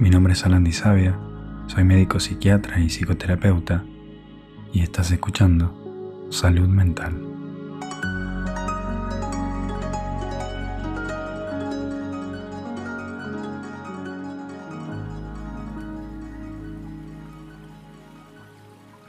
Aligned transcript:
Mi 0.00 0.10
nombre 0.10 0.32
es 0.32 0.46
Alan 0.46 0.72
Sabia, 0.72 1.18
soy 1.66 1.82
médico 1.82 2.20
psiquiatra 2.20 2.78
y 2.78 2.88
psicoterapeuta 2.88 3.84
y 4.72 4.82
estás 4.82 5.10
escuchando 5.10 6.28
Salud 6.30 6.68
Mental. 6.68 7.20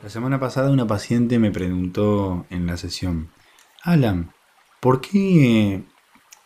La 0.01 0.09
semana 0.09 0.39
pasada 0.39 0.71
una 0.71 0.87
paciente 0.87 1.37
me 1.37 1.51
preguntó 1.51 2.47
en 2.49 2.65
la 2.65 2.77
sesión, 2.77 3.29
Alan, 3.83 4.31
¿por 4.79 5.01
qué, 5.01 5.83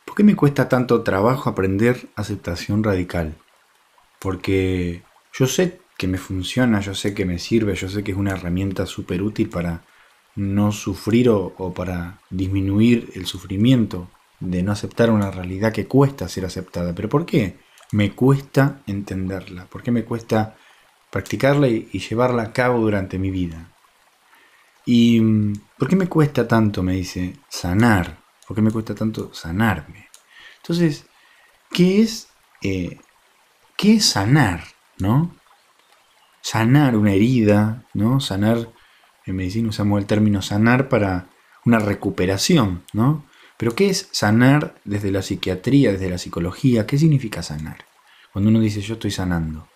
¿por 0.04 0.16
qué 0.16 0.26
me 0.26 0.36
cuesta 0.36 0.68
tanto 0.68 1.02
trabajo 1.02 1.50
aprender 1.50 2.10
aceptación 2.18 2.84
radical? 2.84 3.38
Porque 4.24 5.04
yo 5.34 5.48
sé 5.48 5.82
que 5.98 6.08
me 6.08 6.18
funciona, 6.18 6.80
yo 6.80 6.96
sé 6.96 7.14
que 7.14 7.26
me 7.26 7.40
sirve, 7.40 7.76
yo 7.76 7.90
sé 7.90 8.06
que 8.06 8.14
es 8.14 8.18
una 8.18 8.32
herramienta 8.32 8.86
súper 8.86 9.22
útil 9.22 9.50
para 9.50 9.84
no 10.38 10.72
sufrir 10.72 11.28
o, 11.28 11.74
para 11.76 12.22
disminuir 12.30 13.12
el 13.16 13.26
sufrimiento 13.26 14.10
de 14.40 14.64
no 14.64 14.72
aceptar 14.72 15.12
una 15.12 15.30
realidad 15.30 15.74
que 15.74 15.88
cuesta 15.88 16.30
ser 16.30 16.46
aceptada. 16.46 16.96
Pero 16.96 17.10
¿por 17.10 17.26
qué 17.26 17.58
me 17.92 18.16
cuesta 18.16 18.82
entenderla? 18.88 19.66
¿Por 19.66 19.84
qué 19.84 19.92
me 19.92 20.06
cuesta 20.06 20.56
practicarla 21.12 21.68
y, 21.68 21.90
y 21.92 22.00
llevarla 22.00 22.44
a 22.44 22.54
cabo 22.54 22.80
durante 22.80 23.20
mi 23.20 23.30
vida? 23.30 23.74
¿Y 24.86 25.20
por 25.78 25.90
qué 25.90 25.98
me 25.98 26.08
cuesta 26.08 26.48
tanto, 26.48 26.82
me 26.82 26.94
dice, 26.94 27.34
sanar? 27.50 28.20
¿Por 28.48 28.56
qué 28.56 28.62
me 28.62 28.72
cuesta 28.72 28.96
tanto 28.96 29.34
sanarme? 29.34 30.08
Entonces, 30.62 31.08
¿qué 31.70 32.02
es 32.02 32.30
eh, 32.62 32.98
¿Qué 33.78 33.96
es 33.96 34.06
sanar? 34.06 34.64
¿No? 35.00 35.36
Sanar 36.42 36.96
una 36.96 37.14
herida, 37.14 37.86
¿no? 37.94 38.20
Sanar, 38.20 38.70
en 39.26 39.36
medicina 39.36 39.70
usamos 39.70 40.00
el 40.00 40.06
término 40.06 40.42
sanar 40.42 40.90
para 40.90 41.28
una 41.66 41.80
recuperación, 41.80 42.84
¿no? 42.94 43.26
Pero 43.58 43.76
¿qué 43.76 43.90
es 43.90 44.10
sanar 44.12 44.76
desde 44.84 45.12
la 45.12 45.22
psiquiatría, 45.22 45.92
desde 45.92 46.10
la 46.10 46.18
psicología? 46.18 46.86
¿Qué 46.86 46.98
significa 46.98 47.44
sanar? 47.44 47.86
Cuando 48.32 48.50
uno 48.50 48.60
dice 48.60 48.82
yo 48.82 48.96
estoy 48.96 49.12
sanando. 49.12 49.70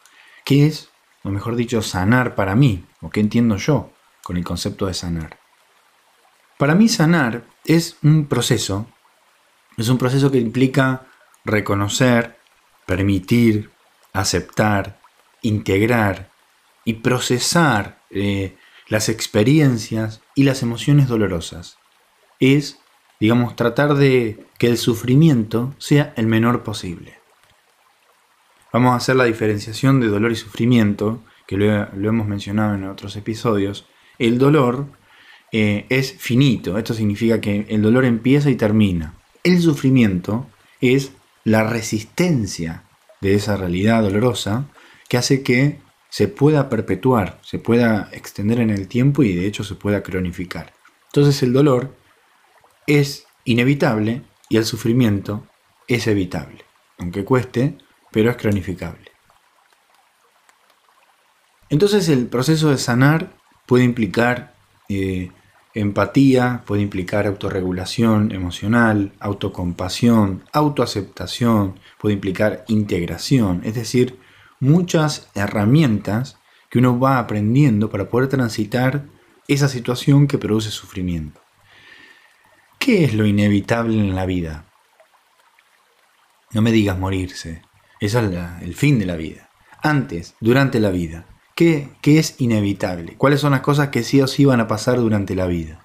¿Qué 0.43 0.65
es, 0.65 0.89
o 1.23 1.29
mejor 1.29 1.55
dicho, 1.55 1.81
sanar 1.81 2.35
para 2.35 2.55
mí? 2.55 2.85
¿O 3.01 3.09
qué 3.09 3.19
entiendo 3.19 3.57
yo 3.57 3.91
con 4.23 4.37
el 4.37 4.43
concepto 4.43 4.87
de 4.87 4.93
sanar? 4.93 5.39
Para 6.57 6.73
mí 6.73 6.89
sanar 6.89 7.45
es 7.65 7.97
un 8.01 8.25
proceso, 8.25 8.87
es 9.77 9.89
un 9.89 9.97
proceso 9.97 10.31
que 10.31 10.39
implica 10.39 11.05
reconocer, 11.45 12.39
permitir, 12.85 13.69
aceptar, 14.19 14.99
integrar 15.41 16.31
y 16.85 16.93
procesar 16.95 17.99
eh, 18.09 18.55
las 18.87 19.09
experiencias 19.09 20.21
y 20.35 20.43
las 20.43 20.63
emociones 20.63 21.07
dolorosas. 21.07 21.77
Es, 22.39 22.79
digamos, 23.19 23.55
tratar 23.55 23.95
de 23.95 24.45
que 24.57 24.67
el 24.67 24.77
sufrimiento 24.77 25.73
sea 25.77 26.13
el 26.15 26.27
menor 26.27 26.63
posible. 26.63 27.17
Vamos 28.71 28.93
a 28.93 28.97
hacer 28.97 29.15
la 29.15 29.25
diferenciación 29.25 29.99
de 29.99 30.07
dolor 30.07 30.31
y 30.31 30.35
sufrimiento, 30.35 31.23
que 31.47 31.57
lo, 31.57 32.09
hemos 32.09 32.27
mencionado 32.27 32.75
en 32.75 32.85
otros 32.85 33.15
episodios. 33.15 33.87
El 34.19 34.37
dolor 34.37 34.87
eh, 35.51 35.85
es 35.89 36.13
finito, 36.13 36.77
esto 36.77 36.93
significa 36.93 37.39
que 37.41 37.65
el 37.69 37.81
dolor 37.81 38.05
empieza 38.05 38.49
y 38.49 38.55
termina. 38.55 39.13
El 39.43 39.61
sufrimiento 39.61 40.47
es 40.81 41.11
la 41.43 41.63
resistencia 41.63 42.83
de 43.21 43.35
esa 43.35 43.57
realidad 43.57 44.01
dolorosa 44.03 44.67
que 45.09 45.17
hace 45.17 45.43
que 45.43 45.79
se 46.09 46.27
pueda 46.27 46.69
perpetuar, 46.69 47.39
se 47.41 47.59
pueda 47.59 48.09
extender 48.11 48.59
en 48.59 48.69
el 48.69 48.87
tiempo 48.87 49.23
y 49.23 49.35
de 49.35 49.45
hecho 49.45 49.63
se 49.63 49.75
pueda 49.75 50.03
cronificar. 50.03 50.73
Entonces 51.07 51.41
el 51.43 51.53
dolor 51.53 51.95
es 52.85 53.25
inevitable 53.43 54.23
y 54.49 54.57
el 54.57 54.65
sufrimiento 54.65 55.45
es 55.87 56.07
evitable, 56.07 56.65
aunque 56.97 57.25
cueste, 57.25 57.77
pero 58.11 58.29
es 58.29 58.37
cronificable. 58.37 59.11
Entonces 61.69 62.07
el 62.09 62.27
proceso 62.27 62.69
de 62.69 62.77
sanar 62.77 63.35
puede 63.65 63.83
implicar 63.83 64.55
eh, 64.89 65.31
Empatía 65.77 66.63
puede 66.65 66.81
implicar 66.81 67.27
autorregulación 67.27 68.31
emocional, 68.31 69.13
autocompasión, 69.19 70.43
autoaceptación, 70.51 71.79
puede 71.99 72.15
implicar 72.15 72.65
integración, 72.67 73.61
es 73.63 73.75
decir, 73.75 74.17
muchas 74.59 75.29
herramientas 75.35 76.39
que 76.71 76.79
uno 76.79 76.99
va 76.99 77.19
aprendiendo 77.19 77.91
para 77.91 78.09
poder 78.09 78.27
transitar 78.27 79.05
esa 79.47 79.67
situación 79.67 80.25
que 80.25 80.39
produce 80.39 80.71
sufrimiento. 80.71 81.41
¿Qué 82.79 83.03
es 83.03 83.13
lo 83.13 83.27
inevitable 83.27 83.99
en 83.99 84.15
la 84.15 84.25
vida? 84.25 84.65
No 86.53 86.63
me 86.63 86.71
digas 86.71 86.97
morirse, 86.97 87.61
eso 87.99 88.19
es 88.19 88.35
el 88.63 88.73
fin 88.73 88.97
de 88.97 89.05
la 89.05 89.15
vida. 89.15 89.51
Antes, 89.83 90.33
durante 90.39 90.79
la 90.79 90.89
vida, 90.89 91.27
¿Qué, 91.57 91.89
es 92.03 92.39
inevitable? 92.39 93.15
¿Cuáles 93.17 93.41
son 93.41 93.53
las 93.53 93.61
cosas 93.61 93.89
que 93.89 94.03
sí 94.03 94.21
o 94.21 94.27
sí 94.27 94.45
van 94.45 94.59
a 94.59 94.67
pasar 94.67 94.97
durante 94.97 95.33
la 95.33 95.47
vida? 95.47 95.83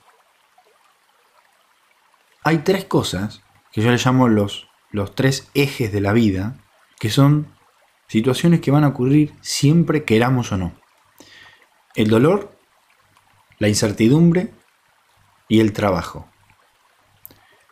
Hay 2.45 2.59
tres 2.59 2.85
cosas 2.85 3.43
que 3.73 3.81
yo 3.81 3.91
le 3.91 3.97
llamo 3.97 4.29
los, 4.29 4.69
los 4.91 5.15
tres 5.15 5.49
ejes 5.55 5.91
de 5.91 6.03
la 6.03 6.13
vida, 6.13 6.59
que 7.01 7.09
son 7.09 7.57
situaciones 8.07 8.61
que 8.61 8.71
van 8.71 8.85
a 8.85 8.89
ocurrir 8.89 9.33
siempre 9.41 10.05
queramos 10.05 10.53
o 10.53 10.59
no. 10.59 10.75
El 11.95 12.11
dolor, 12.11 12.55
la 13.59 13.69
incertidumbre 13.69 14.53
y 15.49 15.61
el 15.61 15.73
trabajo. 15.73 16.29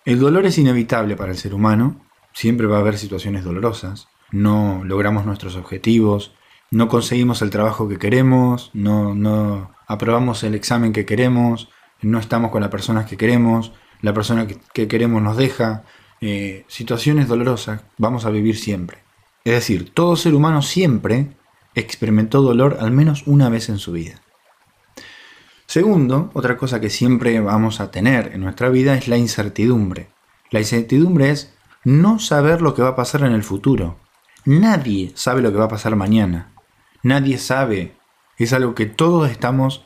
El 0.07 0.21
dolor 0.21 0.47
es 0.47 0.57
inevitable 0.57 1.17
para 1.17 1.33
el 1.33 1.37
ser 1.37 1.53
humano, 1.53 2.01
siempre 2.33 2.67
va 2.67 2.79
a 2.79 2.81
haber 2.81 2.97
situaciones 2.97 3.45
dolorosas, 3.45 4.09
no 4.31 4.85
logramos 4.85 5.27
nuestros 5.27 5.55
objetivos, 5.55 6.35
no 6.71 6.89
conseguimos 6.89 7.43
el 7.43 7.51
trabajo 7.51 7.89
que 7.89 7.99
queremos, 7.99 8.71
no, 8.75 9.15
no 9.15 9.73
aprobamos 9.87 10.45
el 10.45 10.55
examen 10.55 10.93
que 10.93 11.05
queremos, 11.05 11.69
no 12.01 12.19
estamos 12.19 12.51
con 12.51 12.61
las 12.61 12.71
personas 12.71 13.07
que 13.07 13.17
queremos, 13.17 13.73
la 14.03 14.15
persona 14.15 14.47
que, 14.47 14.89
queremos 14.89 15.23
nos 15.23 15.37
deja, 15.37 15.85
eh, 16.21 16.65
situaciones 16.69 17.29
dolorosas 17.29 17.83
vamos 17.99 18.25
a 18.25 18.31
vivir 18.31 18.57
siempre. 18.57 18.99
Es 19.45 19.55
decir, 19.55 19.93
todo 19.93 20.17
ser 20.17 20.35
humano 20.35 20.63
siempre 20.63 21.37
experimentó 21.75 22.43
dolor 22.43 22.79
al 22.81 22.91
menos 22.91 23.27
una 23.27 23.49
vez 23.49 23.69
en 23.69 23.79
su 23.79 23.93
vida. 23.93 24.21
Segundo, 25.67 26.31
otra 26.35 26.57
cosa 26.57 26.81
que 26.81 26.91
siempre 26.91 27.41
vamos 27.41 27.81
a 27.81 27.91
tener 27.91 28.33
en 28.35 28.41
nuestra 28.41 28.69
vida 28.69 28.95
es 28.95 29.09
la 29.09 29.17
incertidumbre. 29.17 30.09
La 30.51 30.61
incertidumbre 30.61 31.31
es 31.31 31.55
no 31.85 32.19
saber 32.19 32.61
lo 32.61 32.75
que 32.75 32.83
va 32.83 32.89
a 32.89 32.97
pasar 32.97 33.23
en 33.23 33.33
el 33.33 33.45
futuro. 33.45 33.99
Nadie 34.45 35.13
sabe 35.15 35.43
lo 35.43 35.53
que 35.53 35.59
va 35.59 35.67
a 35.67 35.69
pasar 35.69 35.95
mañana. 35.97 36.53
Nadie 37.03 37.39
sabe. 37.39 37.97
Es 38.37 38.53
algo 38.53 38.75
que 38.75 38.87
todos 38.87 39.31
estamos 39.31 39.85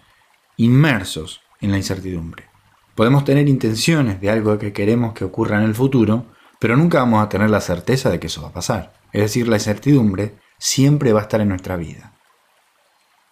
inmersos 0.56 1.42
en 1.60 1.70
la 1.70 1.76
incertidumbre. 1.76 2.46
Podemos 2.94 3.24
tener 3.24 3.48
intenciones 3.48 4.20
de 4.20 4.30
algo 4.30 4.58
que 4.58 4.72
queremos 4.72 5.14
que 5.14 5.24
ocurra 5.24 5.58
en 5.58 5.64
el 5.64 5.74
futuro, 5.74 6.26
pero 6.60 6.76
nunca 6.76 6.98
vamos 6.98 7.24
a 7.24 7.28
tener 7.28 7.50
la 7.50 7.60
certeza 7.60 8.10
de 8.10 8.20
que 8.20 8.28
eso 8.28 8.42
va 8.42 8.48
a 8.48 8.52
pasar. 8.52 8.94
Es 9.12 9.22
decir, 9.22 9.48
la 9.48 9.56
incertidumbre 9.56 10.36
siempre 10.58 11.12
va 11.12 11.20
a 11.20 11.22
estar 11.24 11.40
en 11.40 11.48
nuestra 11.48 11.76
vida. 11.76 12.12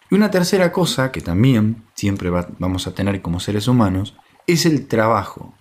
Y 0.09 0.15
una 0.15 0.31
tercera 0.31 0.71
cosa 0.71 1.11
que 1.11 1.21
también 1.21 1.85
siempre 1.95 2.29
vamos 2.29 2.87
a 2.87 2.93
tener 2.93 3.21
como 3.21 3.39
seres 3.39 3.67
humanos 3.67 4.15
es 4.47 4.65
el 4.65 4.87
trabajo. 4.87 5.53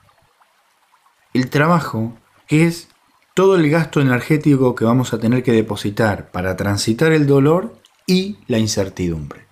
El 1.33 1.49
trabajo 1.49 2.13
es 2.49 2.89
todo 3.35 3.57
el 3.57 3.71
gasto 3.71 4.01
energético 4.01 4.75
que 4.75 4.85
vamos 4.85 5.15
a 5.15 5.19
tener 5.19 5.43
que 5.43 5.53
depositar 5.53 6.31
para 6.31 6.57
transitar 6.57 7.13
el 7.13 7.27
dolor 7.27 7.82
y 8.07 8.39
la 8.47 8.59
incertidumbre. 8.59 9.47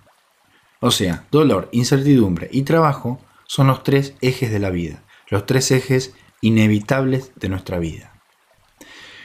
O 0.79 0.91
sea, 0.91 1.25
dolor, 1.31 1.69
incertidumbre 1.71 2.49
y 2.51 2.63
trabajo 2.63 3.21
son 3.45 3.67
los 3.67 3.83
tres 3.83 4.15
ejes 4.21 4.51
de 4.51 4.59
la 4.59 4.69
vida, 4.69 5.03
los 5.29 5.45
tres 5.45 5.71
ejes 5.71 6.13
inevitables 6.41 7.31
de 7.35 7.49
nuestra 7.49 7.79
vida. 7.79 8.13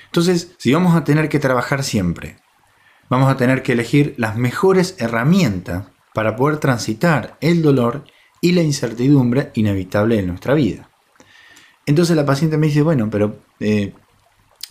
Entonces, 0.06 0.54
si 0.58 0.72
vamos 0.72 0.94
a 0.94 1.04
tener 1.04 1.28
que 1.28 1.38
trabajar 1.38 1.82
siempre, 1.82 2.36
vamos 3.08 3.30
a 3.30 3.36
tener 3.36 3.62
que 3.62 3.72
elegir 3.72 4.14
las 4.18 4.36
mejores 4.36 4.96
herramientas 4.98 5.86
para 6.12 6.36
poder 6.36 6.58
transitar 6.58 7.36
el 7.40 7.62
dolor 7.62 8.04
y 8.40 8.52
la 8.52 8.62
incertidumbre 8.62 9.50
inevitable 9.54 10.18
en 10.18 10.28
nuestra 10.28 10.54
vida. 10.54 10.88
Entonces 11.86 12.16
la 12.16 12.26
paciente 12.26 12.58
me 12.58 12.66
dice, 12.66 12.82
bueno, 12.82 13.08
pero 13.10 13.38
eh, 13.60 13.92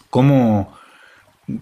¿cómo? 0.09 0.73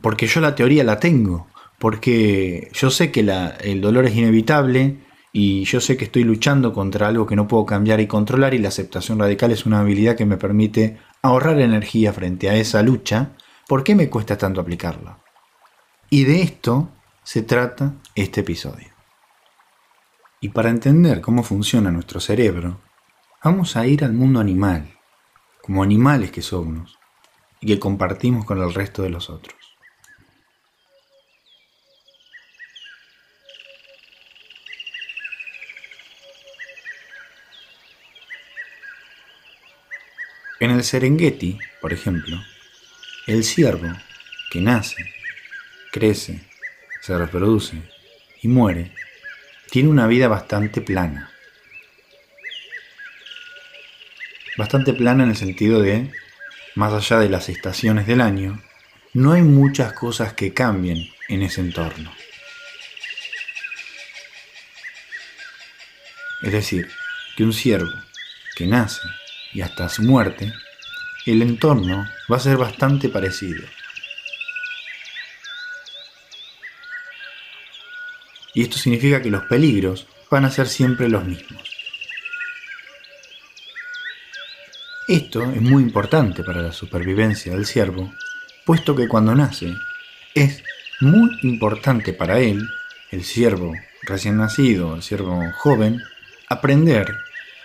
Porque 0.02 0.28
yo 0.28 0.42
la 0.42 0.56
teoría 0.56 0.84
la 0.84 1.00
tengo, 1.00 1.48
porque 1.84 2.70
yo 2.72 2.90
sé 2.90 3.12
que 3.12 3.30
el 3.60 3.82
dolor 3.82 4.06
es 4.06 4.16
inevitable 4.16 5.00
y 5.34 5.66
yo 5.66 5.82
sé 5.82 5.98
que 5.98 6.06
estoy 6.06 6.24
luchando 6.24 6.72
contra 6.72 7.10
algo 7.10 7.28
que 7.28 7.36
no 7.36 7.46
puedo 7.46 7.66
cambiar 7.66 8.00
y 8.00 8.08
controlar 8.08 8.54
y 8.54 8.60
la 8.60 8.70
aceptación 8.70 9.20
radical 9.20 9.52
es 9.52 9.66
una 9.66 9.82
habilidad 9.82 10.16
que 10.16 10.26
me 10.26 10.38
permite 10.38 10.98
ahorrar 11.22 11.60
energía 11.60 12.14
frente 12.14 12.50
a 12.50 12.56
esa 12.56 12.82
lucha, 12.84 13.32
¿por 13.68 13.84
qué 13.84 13.96
me 13.96 14.10
cuesta 14.10 14.38
tanto 14.38 14.62
aplicarla? 14.62 15.20
Y 16.10 16.24
de 16.24 16.44
esto 16.44 16.90
se 17.22 17.42
trata 17.42 17.96
este 18.16 18.40
episodio. 18.40 18.88
Y 20.40 20.50
para 20.50 20.70
entender 20.70 21.20
cómo 21.20 21.44
funciona 21.44 21.92
nuestro 21.92 22.22
cerebro, 22.22 22.80
vamos 23.44 23.76
a 23.76 23.86
ir 23.88 24.06
al 24.06 24.14
mundo 24.14 24.40
animal, 24.40 24.88
como 25.62 25.84
animales 25.84 26.32
que 26.32 26.44
somos 26.44 26.98
y 27.60 27.68
que 27.68 27.78
compartimos 27.78 28.46
con 28.46 28.62
el 28.62 28.74
resto 28.74 29.02
de 29.02 29.10
los 29.10 29.30
otros. 29.30 29.63
En 40.64 40.72
el 40.72 40.86
Serengeti, 40.86 41.60
por 41.82 41.92
ejemplo, 41.92 42.42
el 43.28 43.44
ciervo 43.44 43.92
que 44.50 44.62
nace, 44.62 44.96
crece, 45.92 46.40
se 47.02 47.18
reproduce 47.18 47.82
y 48.42 48.48
muere, 48.48 48.94
tiene 49.70 49.90
una 49.90 50.08
vida 50.08 50.30
bastante 50.30 50.80
plana. 50.80 51.30
Bastante 54.58 54.94
plana 54.94 55.26
en 55.26 55.32
el 55.32 55.36
sentido 55.36 55.82
de, 55.82 56.10
más 56.76 56.94
allá 56.94 57.20
de 57.20 57.28
las 57.28 57.50
estaciones 57.50 58.08
del 58.08 58.22
año, 58.22 58.64
no 59.12 59.34
hay 59.34 59.42
muchas 59.42 59.92
cosas 59.92 60.32
que 60.32 60.54
cambien 60.54 61.10
en 61.28 61.42
ese 61.42 61.60
entorno. 61.60 62.10
Es 66.42 66.54
decir, 66.54 66.88
que 67.36 67.44
un 67.44 67.52
ciervo 67.52 67.92
que 68.56 68.66
nace, 68.66 69.02
y 69.54 69.62
hasta 69.62 69.90
su 69.90 70.04
muerte, 70.04 70.54
el 71.26 71.42
entorno 71.42 72.08
va 72.32 72.38
a 72.38 72.40
ser 72.40 72.58
bastante 72.58 73.10
parecido. 73.10 73.64
Y 78.54 78.64
esto 78.64 78.78
significa 78.78 79.22
que 79.22 79.32
los 79.32 79.44
peligros 79.44 80.08
van 80.30 80.46
a 80.46 80.52
ser 80.52 80.68
siempre 80.68 81.10
los 81.10 81.24
mismos. 81.26 81.62
Esto 85.08 85.44
es 85.52 85.62
muy 85.62 85.84
importante 85.84 86.44
para 86.44 86.62
la 86.62 86.72
supervivencia 86.72 87.54
del 87.54 87.66
ciervo, 87.66 88.14
puesto 88.66 88.96
que 88.96 89.08
cuando 89.08 89.36
nace 89.36 89.74
es 90.34 90.64
muy 91.02 91.30
importante 91.44 92.14
para 92.14 92.40
él, 92.40 92.68
el 93.12 93.24
ciervo 93.24 93.74
recién 94.04 94.38
nacido, 94.38 94.96
el 94.96 95.04
ciervo 95.04 95.42
joven, 95.58 96.02
aprender 96.50 97.23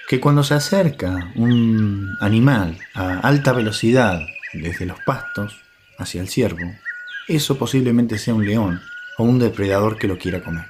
que 0.08 0.20
cuando 0.20 0.42
se 0.42 0.54
acerca 0.54 1.30
un 1.36 2.16
animal 2.20 2.78
a 2.94 3.18
alta 3.20 3.52
velocidad 3.52 4.26
desde 4.54 4.86
los 4.86 4.98
pastos 5.00 5.60
hacia 5.98 6.22
el 6.22 6.28
ciervo, 6.28 6.74
eso 7.28 7.58
posiblemente 7.58 8.16
sea 8.16 8.32
un 8.32 8.46
león 8.46 8.80
o 9.18 9.24
un 9.24 9.38
depredador 9.38 9.98
que 9.98 10.08
lo 10.08 10.16
quiera 10.16 10.42
comer. 10.42 10.64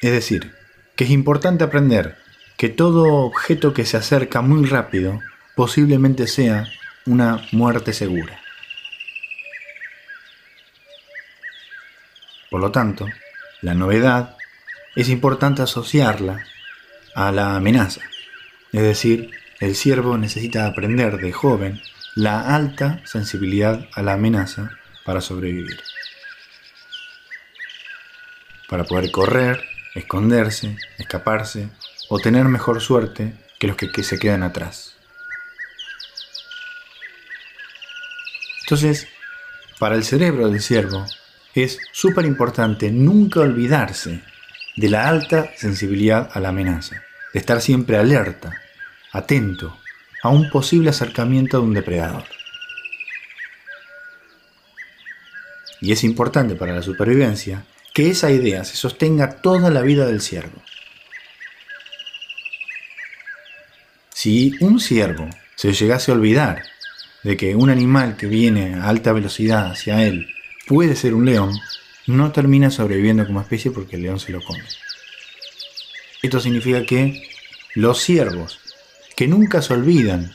Es 0.00 0.10
decir, 0.10 0.52
que 0.96 1.04
es 1.04 1.10
importante 1.10 1.62
aprender 1.62 2.18
que 2.56 2.68
todo 2.68 3.24
objeto 3.24 3.72
que 3.72 3.86
se 3.86 3.96
acerca 3.96 4.40
muy 4.40 4.66
rápido 4.66 5.20
posiblemente 5.54 6.26
sea 6.26 6.66
una 7.06 7.46
muerte 7.52 7.92
segura. 7.92 8.40
Por 12.50 12.60
lo 12.60 12.72
tanto, 12.72 13.06
la 13.60 13.74
novedad 13.74 14.37
es 14.98 15.08
importante 15.10 15.62
asociarla 15.62 16.44
a 17.14 17.30
la 17.30 17.54
amenaza. 17.54 18.00
Es 18.72 18.82
decir, 18.82 19.30
el 19.60 19.76
siervo 19.76 20.18
necesita 20.18 20.66
aprender 20.66 21.18
de 21.18 21.30
joven 21.30 21.80
la 22.16 22.52
alta 22.56 23.00
sensibilidad 23.04 23.86
a 23.94 24.02
la 24.02 24.14
amenaza 24.14 24.72
para 25.04 25.20
sobrevivir. 25.20 25.80
Para 28.68 28.82
poder 28.82 29.12
correr, 29.12 29.62
esconderse, 29.94 30.76
escaparse 30.98 31.68
o 32.08 32.18
tener 32.18 32.46
mejor 32.46 32.80
suerte 32.80 33.34
que 33.60 33.68
los 33.68 33.76
que, 33.76 34.02
se 34.02 34.18
quedan 34.18 34.42
atrás. 34.42 34.96
Entonces, 38.62 39.06
para 39.78 39.94
el 39.94 40.02
cerebro 40.02 40.48
del 40.48 40.60
ciervo 40.60 41.06
es 41.54 41.78
súper 41.92 42.24
importante 42.24 42.90
nunca 42.90 43.38
olvidarse 43.38 44.24
de 44.78 44.88
la 44.88 45.08
alta 45.08 45.50
sensibilidad 45.56 46.30
a 46.32 46.38
la 46.38 46.50
amenaza, 46.50 47.02
de 47.32 47.40
estar 47.40 47.60
siempre 47.60 47.96
alerta, 47.96 48.62
atento 49.10 49.76
a 50.22 50.28
un 50.28 50.48
posible 50.50 50.90
acercamiento 50.90 51.58
de 51.58 51.64
un 51.64 51.74
depredador. 51.74 52.22
Y 55.80 55.90
es 55.90 56.04
importante 56.04 56.54
para 56.54 56.74
la 56.74 56.82
supervivencia 56.82 57.64
que 57.92 58.10
esa 58.10 58.30
idea 58.30 58.62
se 58.62 58.76
sostenga 58.76 59.40
toda 59.40 59.68
la 59.70 59.82
vida 59.82 60.06
del 60.06 60.20
ciervo. 60.20 60.62
Si 64.14 64.54
un 64.60 64.78
ciervo 64.78 65.28
se 65.56 65.72
llegase 65.72 66.12
a 66.12 66.14
olvidar 66.14 66.62
de 67.24 67.36
que 67.36 67.56
un 67.56 67.68
animal 67.68 68.16
que 68.16 68.28
viene 68.28 68.76
a 68.76 68.88
alta 68.88 69.12
velocidad 69.12 69.72
hacia 69.72 70.04
él 70.04 70.28
puede 70.68 70.94
ser 70.94 71.14
un 71.14 71.24
león, 71.24 71.52
no 72.08 72.32
termina 72.32 72.70
sobreviviendo 72.70 73.26
como 73.26 73.40
especie 73.40 73.70
porque 73.70 73.96
el 73.96 74.02
león 74.02 74.18
se 74.18 74.32
lo 74.32 74.40
come. 74.42 74.64
Esto 76.22 76.40
significa 76.40 76.84
que 76.84 77.22
los 77.74 78.00
ciervos, 78.00 78.58
que 79.14 79.28
nunca 79.28 79.60
se 79.62 79.74
olvidan 79.74 80.32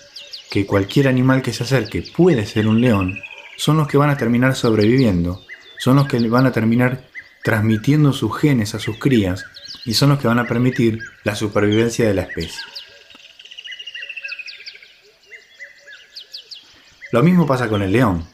que 0.52 0.68
cualquier 0.68 1.08
animal 1.08 1.42
que 1.42 1.52
se 1.52 1.64
acerque 1.64 2.04
puede 2.16 2.46
ser 2.46 2.68
un 2.68 2.80
león, 2.80 3.20
son 3.58 3.78
los 3.78 3.88
que 3.88 3.98
van 3.98 4.12
a 4.12 4.18
terminar 4.18 4.56
sobreviviendo, 4.56 5.44
son 5.80 5.96
los 5.96 6.08
que 6.08 6.20
van 6.30 6.46
a 6.46 6.52
terminar 6.52 7.10
transmitiendo 7.44 8.14
sus 8.14 8.40
genes 8.40 8.76
a 8.76 8.80
sus 8.80 9.00
crías 9.00 9.44
y 9.84 9.96
son 9.96 10.10
los 10.10 10.20
que 10.20 10.28
van 10.28 10.40
a 10.40 10.48
permitir 10.48 11.00
la 11.24 11.36
supervivencia 11.36 12.08
de 12.08 12.14
la 12.14 12.22
especie. 12.22 12.62
Lo 17.12 17.24
mismo 17.24 17.48
pasa 17.48 17.68
con 17.68 17.82
el 17.82 17.92
león. 17.92 18.28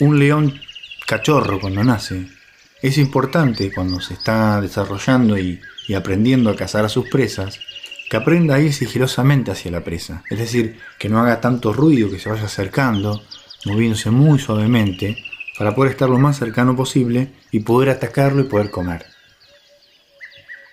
Un 0.00 0.18
león 0.18 0.60
cachorro 1.06 1.58
cuando 1.58 1.82
nace 1.82 2.35
es 2.82 2.98
importante 2.98 3.72
cuando 3.72 4.00
se 4.00 4.14
está 4.14 4.60
desarrollando 4.60 5.38
y, 5.38 5.60
aprendiendo 5.96 6.50
a 6.50 6.56
cazar 6.56 6.84
a 6.84 6.88
sus 6.88 7.08
presas, 7.08 7.60
que 8.10 8.16
aprenda 8.16 8.56
a 8.56 8.60
ir 8.60 8.72
sigilosamente 8.72 9.50
hacia 9.50 9.70
la 9.70 9.82
presa, 9.82 10.22
es 10.30 10.38
decir, 10.38 10.78
que 10.98 11.08
no 11.08 11.20
haga 11.20 11.40
tanto 11.40 11.72
ruido, 11.72 12.10
que 12.10 12.18
se 12.18 12.28
vaya 12.28 12.44
acercando, 12.44 13.22
moviéndose 13.64 14.10
muy 14.10 14.38
suavemente, 14.38 15.16
para 15.58 15.74
poder 15.74 15.92
estar 15.92 16.08
lo 16.08 16.18
más 16.18 16.38
cercano 16.38 16.76
posible 16.76 17.32
y 17.50 17.60
poder 17.60 17.90
atacarlo 17.90 18.42
y 18.42 18.44
poder 18.44 18.70
comer. 18.70 19.06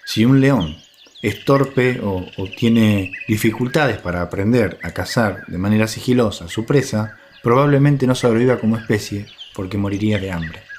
Si 0.05 0.25
un 0.25 0.41
león 0.41 0.77
es 1.21 1.45
torpe 1.45 2.01
o, 2.01 2.25
o, 2.37 2.47
tiene 2.47 3.13
dificultades 3.27 3.97
para 3.99 4.21
aprender 4.21 4.77
a 4.83 4.91
cazar 4.91 5.45
de 5.47 5.57
manera 5.57 5.87
sigilosa 5.87 6.45
a 6.45 6.49
su 6.49 6.65
presa, 6.65 7.17
probablemente 7.41 8.05
no 8.05 8.13
sobreviva 8.13 8.59
como 8.59 8.77
especie 8.77 9.25
porque 9.55 9.77
moriría 9.77 10.19
de 10.19 10.31
hambre. 10.31 10.72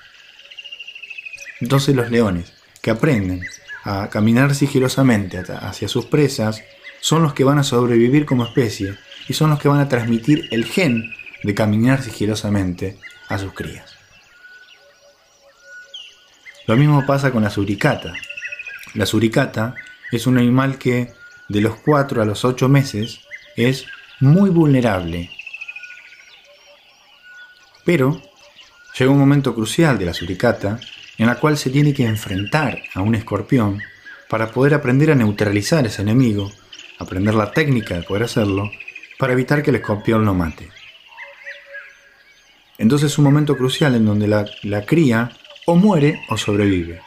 Entonces 1.65 1.97
los 1.97 2.11
leones, 2.11 2.53
que 2.83 2.91
aprenden 2.91 3.41
a 3.85 4.11
caminar 4.11 4.55
sigilosamente 4.55 5.39
hacia 5.39 5.89
sus 5.89 6.05
presas, 6.05 6.63
son 7.01 7.23
los 7.23 7.33
que 7.33 7.43
van 7.43 7.59
a 7.59 7.63
sobrevivir 7.63 8.27
como 8.27 8.45
especie 8.45 8.99
y 9.29 9.33
son 9.33 9.49
los 9.49 9.59
que 9.59 9.69
van 9.69 9.81
a 9.81 9.89
transmitir 9.89 10.47
el 10.51 10.67
gen 10.67 11.15
de 11.43 11.55
caminar 11.55 12.03
sigilosamente 12.03 12.99
a 13.31 13.39
sus 13.39 13.55
crías. 13.55 13.97
Lo 16.67 16.77
mismo 16.77 17.07
pasa 17.07 17.31
con 17.33 17.43
la 17.43 17.49
suricata. 17.49 18.13
La 18.93 19.07
suricata 19.07 19.75
es 20.13 20.27
un 20.27 20.37
animal 20.37 20.77
que 20.77 21.15
de 21.49 21.63
los 21.63 21.77
4 21.77 22.21
a 22.21 22.27
los 22.27 22.45
8 22.45 22.69
meses 22.69 23.21
es 23.57 23.87
muy 24.21 24.51
vulnerable. 24.51 25.31
Pero 27.87 28.21
llega 28.99 29.11
un 29.11 29.19
momento 29.19 29.55
crucial 29.55 29.99
de 29.99 30.05
la 30.05 30.13
suricata 30.13 30.79
en 31.19 31.27
la 31.27 31.37
cual 31.37 31.57
se 31.57 31.71
tiene 31.71 31.95
que 31.95 32.07
enfrentar 32.07 32.83
a 32.95 33.01
un 33.01 33.15
escorpión 33.15 33.81
para 34.29 34.51
poder 34.51 34.75
aprender 34.75 35.11
a 35.11 35.15
neutralizar 35.15 35.87
ese 35.87 36.03
enemigo, 36.03 36.51
aprender 36.99 37.35
la 37.35 37.53
técnica 37.53 37.95
de 37.95 38.03
poder 38.03 38.25
hacerlo, 38.25 38.71
para 39.19 39.33
evitar 39.33 39.63
que 39.63 39.71
el 39.71 39.77
escorpión 39.77 40.25
lo 40.25 40.35
mate. 40.35 40.69
Entonces 42.79 43.13
es 43.13 43.19
un 43.19 43.25
momento 43.25 43.57
crucial 43.57 43.95
en 43.95 44.05
donde 44.05 44.27
la, 44.27 44.45
la 44.63 44.85
cría 44.85 45.31
o 45.67 45.77
muere 45.77 46.21
o 46.29 46.37
sobrevive. 46.37 47.01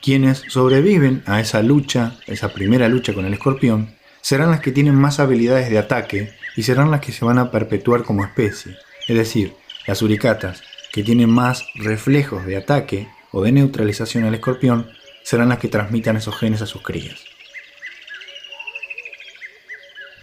Quienes 0.00 0.44
sobreviven 0.48 1.22
a 1.26 1.40
esa 1.40 1.62
lucha, 1.62 2.16
esa 2.26 2.52
primera 2.52 2.88
lucha 2.88 3.12
con 3.14 3.24
el 3.24 3.34
escorpión, 3.34 3.94
serán 4.20 4.50
las 4.50 4.60
que 4.60 4.72
tienen 4.72 4.94
más 4.94 5.20
habilidades 5.20 5.70
de 5.70 5.78
ataque 5.78 6.32
y 6.56 6.62
serán 6.62 6.90
las 6.90 7.00
que 7.00 7.12
se 7.12 7.24
van 7.24 7.38
a 7.38 7.50
perpetuar 7.50 8.02
como 8.04 8.24
especie. 8.24 8.76
Es 9.08 9.16
decir, 9.16 9.54
las 9.86 10.02
uricatas, 10.02 10.62
que 10.92 11.02
tienen 11.02 11.30
más 11.30 11.66
reflejos 11.74 12.44
de 12.46 12.56
ataque 12.56 13.08
o 13.30 13.42
de 13.42 13.52
neutralización 13.52 14.24
al 14.24 14.34
escorpión 14.34 14.90
serán 15.22 15.48
las 15.48 15.58
que 15.58 15.68
transmitan 15.68 16.16
esos 16.16 16.36
genes 16.36 16.62
a 16.62 16.66
sus 16.66 16.82
crías. 16.82 17.20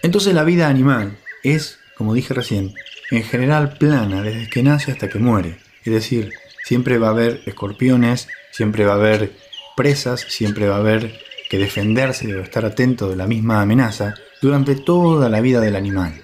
Entonces 0.03 0.33
la 0.33 0.43
vida 0.43 0.69
animal 0.69 1.17
es, 1.43 1.79
como 1.95 2.13
dije 2.13 2.33
recién, 2.33 2.73
en 3.11 3.23
general 3.23 3.77
plana 3.77 4.21
desde 4.21 4.49
que 4.49 4.63
nace 4.63 4.91
hasta 4.91 5.09
que 5.09 5.19
muere. 5.19 5.57
Es 5.83 5.93
decir, 5.93 6.33
siempre 6.63 6.97
va 6.97 7.07
a 7.07 7.11
haber 7.11 7.41
escorpiones, 7.45 8.27
siempre 8.51 8.85
va 8.85 8.93
a 8.93 8.97
haber 8.97 9.33
presas, 9.75 10.21
siempre 10.21 10.67
va 10.67 10.75
a 10.75 10.79
haber 10.79 11.19
que 11.49 11.57
defenderse 11.57 12.33
o 12.35 12.41
estar 12.41 12.63
atento 12.63 13.09
de 13.09 13.15
la 13.15 13.25
misma 13.25 13.61
amenaza 13.61 14.13
durante 14.41 14.75
toda 14.75 15.29
la 15.29 15.41
vida 15.41 15.59
del 15.59 15.75
animal. 15.75 16.23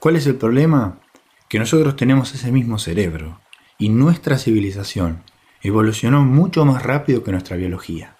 ¿Cuál 0.00 0.14
es 0.14 0.28
el 0.28 0.36
problema? 0.36 1.00
Que 1.48 1.58
nosotros 1.58 1.96
tenemos 1.96 2.32
ese 2.32 2.52
mismo 2.52 2.78
cerebro 2.78 3.40
y 3.78 3.88
nuestra 3.88 4.38
civilización 4.38 5.24
evolucionó 5.60 6.24
mucho 6.24 6.64
más 6.64 6.84
rápido 6.84 7.24
que 7.24 7.32
nuestra 7.32 7.56
biología. 7.56 8.16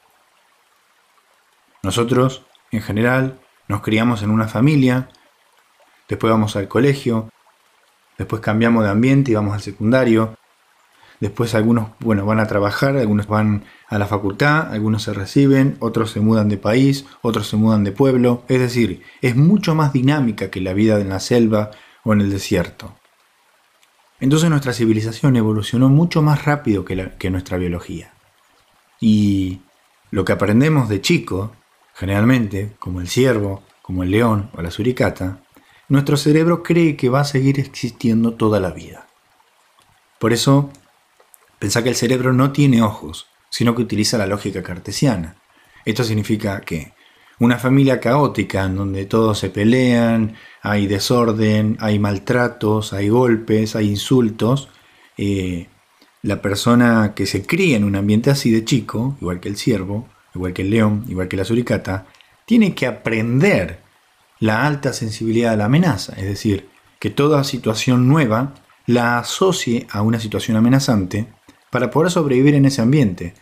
Nosotros, 1.84 2.44
en 2.72 2.82
general, 2.82 3.38
nos 3.68 3.82
criamos 3.82 4.24
en 4.24 4.30
una 4.30 4.48
familia, 4.48 5.08
después 6.08 6.32
vamos 6.32 6.56
al 6.56 6.66
colegio, 6.66 7.30
después 8.16 8.42
cambiamos 8.42 8.82
de 8.82 8.90
ambiente 8.90 9.30
y 9.30 9.34
vamos 9.34 9.54
al 9.54 9.60
secundario, 9.60 10.36
después 11.20 11.54
algunos 11.54 11.90
bueno, 12.00 12.24
van 12.26 12.40
a 12.40 12.46
trabajar, 12.46 12.96
algunos 12.96 13.26
van 13.26 13.64
a 13.88 13.98
la 13.98 14.06
facultad, 14.06 14.72
algunos 14.72 15.02
se 15.02 15.12
reciben, 15.12 15.76
otros 15.80 16.10
se 16.10 16.20
mudan 16.20 16.48
de 16.48 16.58
país, 16.58 17.06
otros 17.22 17.48
se 17.48 17.56
mudan 17.56 17.84
de 17.84 17.92
pueblo, 17.92 18.42
es 18.48 18.60
decir, 18.60 19.02
es 19.22 19.36
mucho 19.36 19.74
más 19.74 19.92
dinámica 19.92 20.50
que 20.50 20.60
la 20.60 20.72
vida 20.72 21.00
en 21.00 21.08
la 21.08 21.20
selva 21.20 21.70
o 22.04 22.12
en 22.12 22.20
el 22.20 22.30
desierto. 22.30 22.94
Entonces 24.20 24.50
nuestra 24.50 24.72
civilización 24.72 25.36
evolucionó 25.36 25.88
mucho 25.88 26.22
más 26.22 26.44
rápido 26.44 26.84
que, 26.84 27.12
que 27.18 27.30
nuestra 27.30 27.56
biología. 27.56 28.12
Y 29.00 29.60
lo 30.10 30.24
que 30.24 30.32
aprendemos 30.32 30.88
de 30.88 31.00
chico, 31.00 31.52
generalmente, 31.94 32.72
como 32.78 33.00
el 33.00 33.08
ciervo, 33.08 33.62
como 33.82 34.02
el 34.02 34.10
león 34.10 34.50
o 34.54 34.62
la 34.62 34.70
suricata, 34.70 35.40
nuestro 35.88 36.16
cerebro 36.16 36.62
cree 36.62 36.96
que 36.96 37.08
va 37.08 37.20
a 37.20 37.24
seguir 37.24 37.60
existiendo 37.60 38.34
toda 38.34 38.60
la 38.60 38.70
vida. 38.70 39.06
Por 40.18 40.32
eso, 40.32 40.70
pensá 41.58 41.82
que 41.82 41.90
el 41.90 41.96
cerebro 41.96 42.32
no 42.32 42.52
tiene 42.52 42.82
ojos, 42.82 43.26
sino 43.50 43.74
que 43.74 43.82
utiliza 43.82 44.18
la 44.18 44.26
lógica 44.26 44.62
cartesiana. 44.62 45.36
Esto 45.84 46.04
significa 46.04 46.60
que 46.60 46.92
una 47.40 47.58
familia 47.58 48.00
caótica 48.00 48.64
en 48.64 48.76
donde 48.76 49.06
todos 49.06 49.38
se 49.38 49.50
pelean, 49.50 50.34
hay 50.62 50.86
desorden, 50.86 51.76
hay 51.80 51.98
maltratos, 51.98 52.92
hay 52.92 53.08
golpes, 53.08 53.76
hay 53.76 53.88
insultos, 53.88 54.68
eh, 55.16 55.68
la 56.22 56.42
persona 56.42 57.12
que 57.14 57.26
se 57.26 57.46
cría 57.46 57.76
en 57.76 57.84
un 57.84 57.96
ambiente 57.96 58.30
así 58.30 58.50
de 58.50 58.64
chico, 58.64 59.16
igual 59.20 59.40
que 59.40 59.48
el 59.48 59.56
ciervo, 59.56 60.08
igual 60.34 60.52
que 60.52 60.62
el 60.62 60.70
león, 60.70 61.04
igual 61.08 61.28
que 61.28 61.36
la 61.36 61.44
suricata, 61.44 62.06
tiene 62.44 62.74
que 62.74 62.86
aprender 62.86 63.80
la 64.40 64.66
alta 64.66 64.92
sensibilidad 64.92 65.52
a 65.52 65.56
la 65.56 65.66
amenaza, 65.66 66.14
es 66.16 66.24
decir, 66.24 66.68
que 66.98 67.10
toda 67.10 67.44
situación 67.44 68.08
nueva 68.08 68.54
la 68.86 69.18
asocie 69.18 69.86
a 69.90 70.02
una 70.02 70.18
situación 70.18 70.56
amenazante 70.56 71.26
para 71.70 71.90
poder 71.90 72.10
sobrevivir 72.10 72.54
en 72.54 72.64
ese 72.64 72.82
ambiente, 72.82 73.34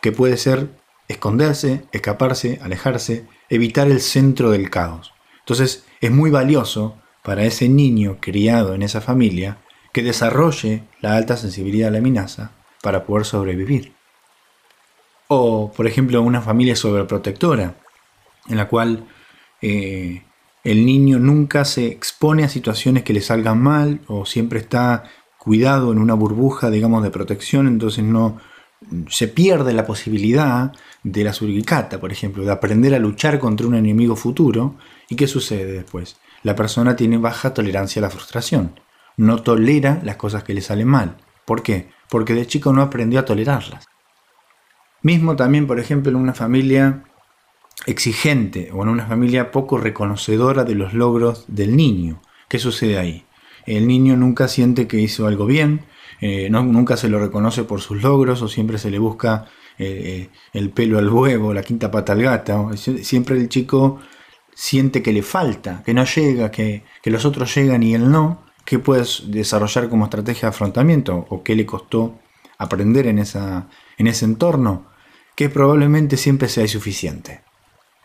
que 0.00 0.12
puede 0.12 0.36
ser 0.36 0.68
esconderse, 1.08 1.84
escaparse, 1.92 2.58
alejarse, 2.62 3.26
evitar 3.48 3.88
el 3.88 4.00
centro 4.00 4.50
del 4.50 4.70
caos. 4.70 5.12
Entonces 5.40 5.86
es 6.00 6.10
muy 6.10 6.30
valioso 6.30 7.00
para 7.22 7.44
ese 7.44 7.68
niño 7.68 8.18
criado 8.20 8.74
en 8.74 8.82
esa 8.82 9.00
familia 9.00 9.58
que 9.92 10.02
desarrolle 10.02 10.84
la 11.00 11.16
alta 11.16 11.36
sensibilidad 11.36 11.88
a 11.88 11.92
la 11.92 11.98
amenaza 11.98 12.52
para 12.82 13.04
poder 13.04 13.24
sobrevivir. 13.24 13.94
O, 15.28 15.72
por 15.72 15.86
ejemplo, 15.86 16.20
una 16.20 16.42
familia 16.42 16.76
sobreprotectora, 16.76 17.76
en 18.48 18.56
la 18.56 18.68
cual 18.68 19.06
eh, 19.62 20.22
el 20.64 20.84
niño 20.84 21.18
nunca 21.18 21.64
se 21.64 21.86
expone 21.86 22.44
a 22.44 22.48
situaciones 22.48 23.04
que 23.04 23.12
le 23.12 23.20
salgan 23.20 23.62
mal 23.62 24.00
o 24.06 24.26
siempre 24.26 24.58
está 24.58 25.04
cuidado 25.44 25.92
en 25.92 25.98
una 25.98 26.14
burbuja, 26.14 26.70
digamos, 26.70 27.02
de 27.02 27.10
protección, 27.10 27.68
entonces 27.68 28.02
no 28.02 28.38
se 29.08 29.28
pierde 29.28 29.72
la 29.72 29.86
posibilidad 29.86 30.72
de 31.02 31.24
la 31.24 31.32
suricata, 31.32 32.00
por 32.00 32.12
ejemplo, 32.12 32.44
de 32.44 32.52
aprender 32.52 32.94
a 32.94 32.98
luchar 32.98 33.38
contra 33.38 33.66
un 33.66 33.74
enemigo 33.74 34.16
futuro. 34.16 34.76
¿Y 35.08 35.16
qué 35.16 35.26
sucede 35.26 35.72
después? 35.72 36.16
La 36.42 36.54
persona 36.54 36.96
tiene 36.96 37.18
baja 37.18 37.54
tolerancia 37.54 38.00
a 38.00 38.04
la 38.04 38.10
frustración, 38.10 38.80
no 39.16 39.42
tolera 39.42 40.00
las 40.02 40.16
cosas 40.16 40.44
que 40.44 40.54
le 40.54 40.60
salen 40.60 40.88
mal. 40.88 41.16
¿Por 41.44 41.62
qué? 41.62 41.90
Porque 42.08 42.34
de 42.34 42.46
chico 42.46 42.72
no 42.72 42.82
aprendió 42.82 43.20
a 43.20 43.24
tolerarlas. 43.24 43.86
Mismo 45.02 45.36
también, 45.36 45.66
por 45.66 45.78
ejemplo, 45.78 46.10
en 46.10 46.16
una 46.16 46.32
familia 46.32 47.04
exigente 47.86 48.70
o 48.72 48.82
en 48.82 48.88
una 48.88 49.06
familia 49.06 49.50
poco 49.50 49.78
reconocedora 49.78 50.64
de 50.64 50.74
los 50.74 50.94
logros 50.94 51.44
del 51.48 51.76
niño. 51.76 52.22
¿Qué 52.48 52.58
sucede 52.58 52.98
ahí? 52.98 53.26
El 53.66 53.86
niño 53.86 54.16
nunca 54.16 54.48
siente 54.48 54.86
que 54.86 54.98
hizo 55.00 55.26
algo 55.26 55.46
bien, 55.46 55.86
eh, 56.20 56.48
nunca 56.50 56.96
se 56.96 57.08
lo 57.08 57.18
reconoce 57.18 57.64
por 57.64 57.80
sus 57.80 58.02
logros 58.02 58.40
o 58.42 58.48
siempre 58.48 58.78
se 58.78 58.90
le 58.90 58.98
busca 58.98 59.46
eh, 59.78 60.30
eh, 60.30 60.30
el 60.52 60.70
pelo 60.70 60.98
al 60.98 61.08
huevo, 61.08 61.52
la 61.52 61.62
quinta 61.62 61.90
pata 61.90 62.12
al 62.12 62.22
gato. 62.22 62.70
Siempre 62.76 63.36
el 63.36 63.48
chico 63.48 64.00
siente 64.54 65.02
que 65.02 65.12
le 65.12 65.22
falta, 65.22 65.82
que 65.84 65.94
no 65.94 66.04
llega, 66.04 66.50
que, 66.50 66.84
los 67.04 67.24
otros 67.24 67.54
llegan 67.54 67.82
y 67.82 67.94
él 67.94 68.10
no. 68.10 68.44
¿Qué 68.64 68.78
puedes 68.78 69.24
desarrollar 69.26 69.90
como 69.90 70.04
estrategia 70.04 70.48
de 70.48 70.54
afrontamiento 70.54 71.26
o 71.28 71.42
qué 71.42 71.54
le 71.54 71.66
costó 71.66 72.18
aprender 72.56 73.06
en, 73.06 73.18
esa, 73.18 73.68
en 73.98 74.06
ese 74.06 74.24
entorno? 74.24 74.86
Que 75.36 75.50
probablemente 75.50 76.16
siempre 76.16 76.48
sea 76.48 76.62
insuficiente, 76.62 77.42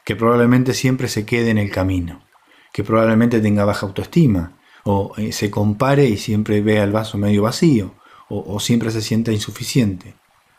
que 0.04 0.18
probablemente 0.18 0.74
siempre 0.74 1.08
se 1.08 1.26
quede 1.26 1.52
en 1.52 1.60
el 1.60 1.72
camino, 1.72 2.26
que 2.74 2.84
probablemente 2.84 3.40
tenga 3.40 3.64
baja 3.64 3.86
autoestima, 3.86 4.59
o 4.84 5.14
eh, 5.18 5.32
se 5.32 5.50
compare 5.52 6.06
y 6.06 6.18
siempre 6.18 6.62
vea 6.62 6.84
el 6.84 6.92
vaso 6.92 7.18
medio 7.18 7.44
vacío, 7.44 7.96
o, 8.32 8.60
siempre 8.60 8.92
se 8.92 9.02
sienta 9.02 9.32
insuficiente, 9.32 10.16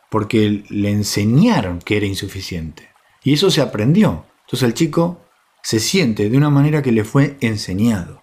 porque 0.09 0.65
le 0.69 0.91
enseñaron 0.91 1.79
que 1.79 1.95
era 1.95 2.05
insuficiente. 2.05 2.89
Y 3.23 3.33
eso 3.33 3.49
se 3.49 3.61
aprendió. 3.61 4.25
Entonces 4.41 4.67
el 4.67 4.73
chico 4.73 5.21
se 5.63 5.79
siente 5.79 6.29
de 6.29 6.37
una 6.37 6.49
manera 6.49 6.81
que 6.81 6.91
le 6.91 7.05
fue 7.05 7.37
enseñado. 7.39 8.21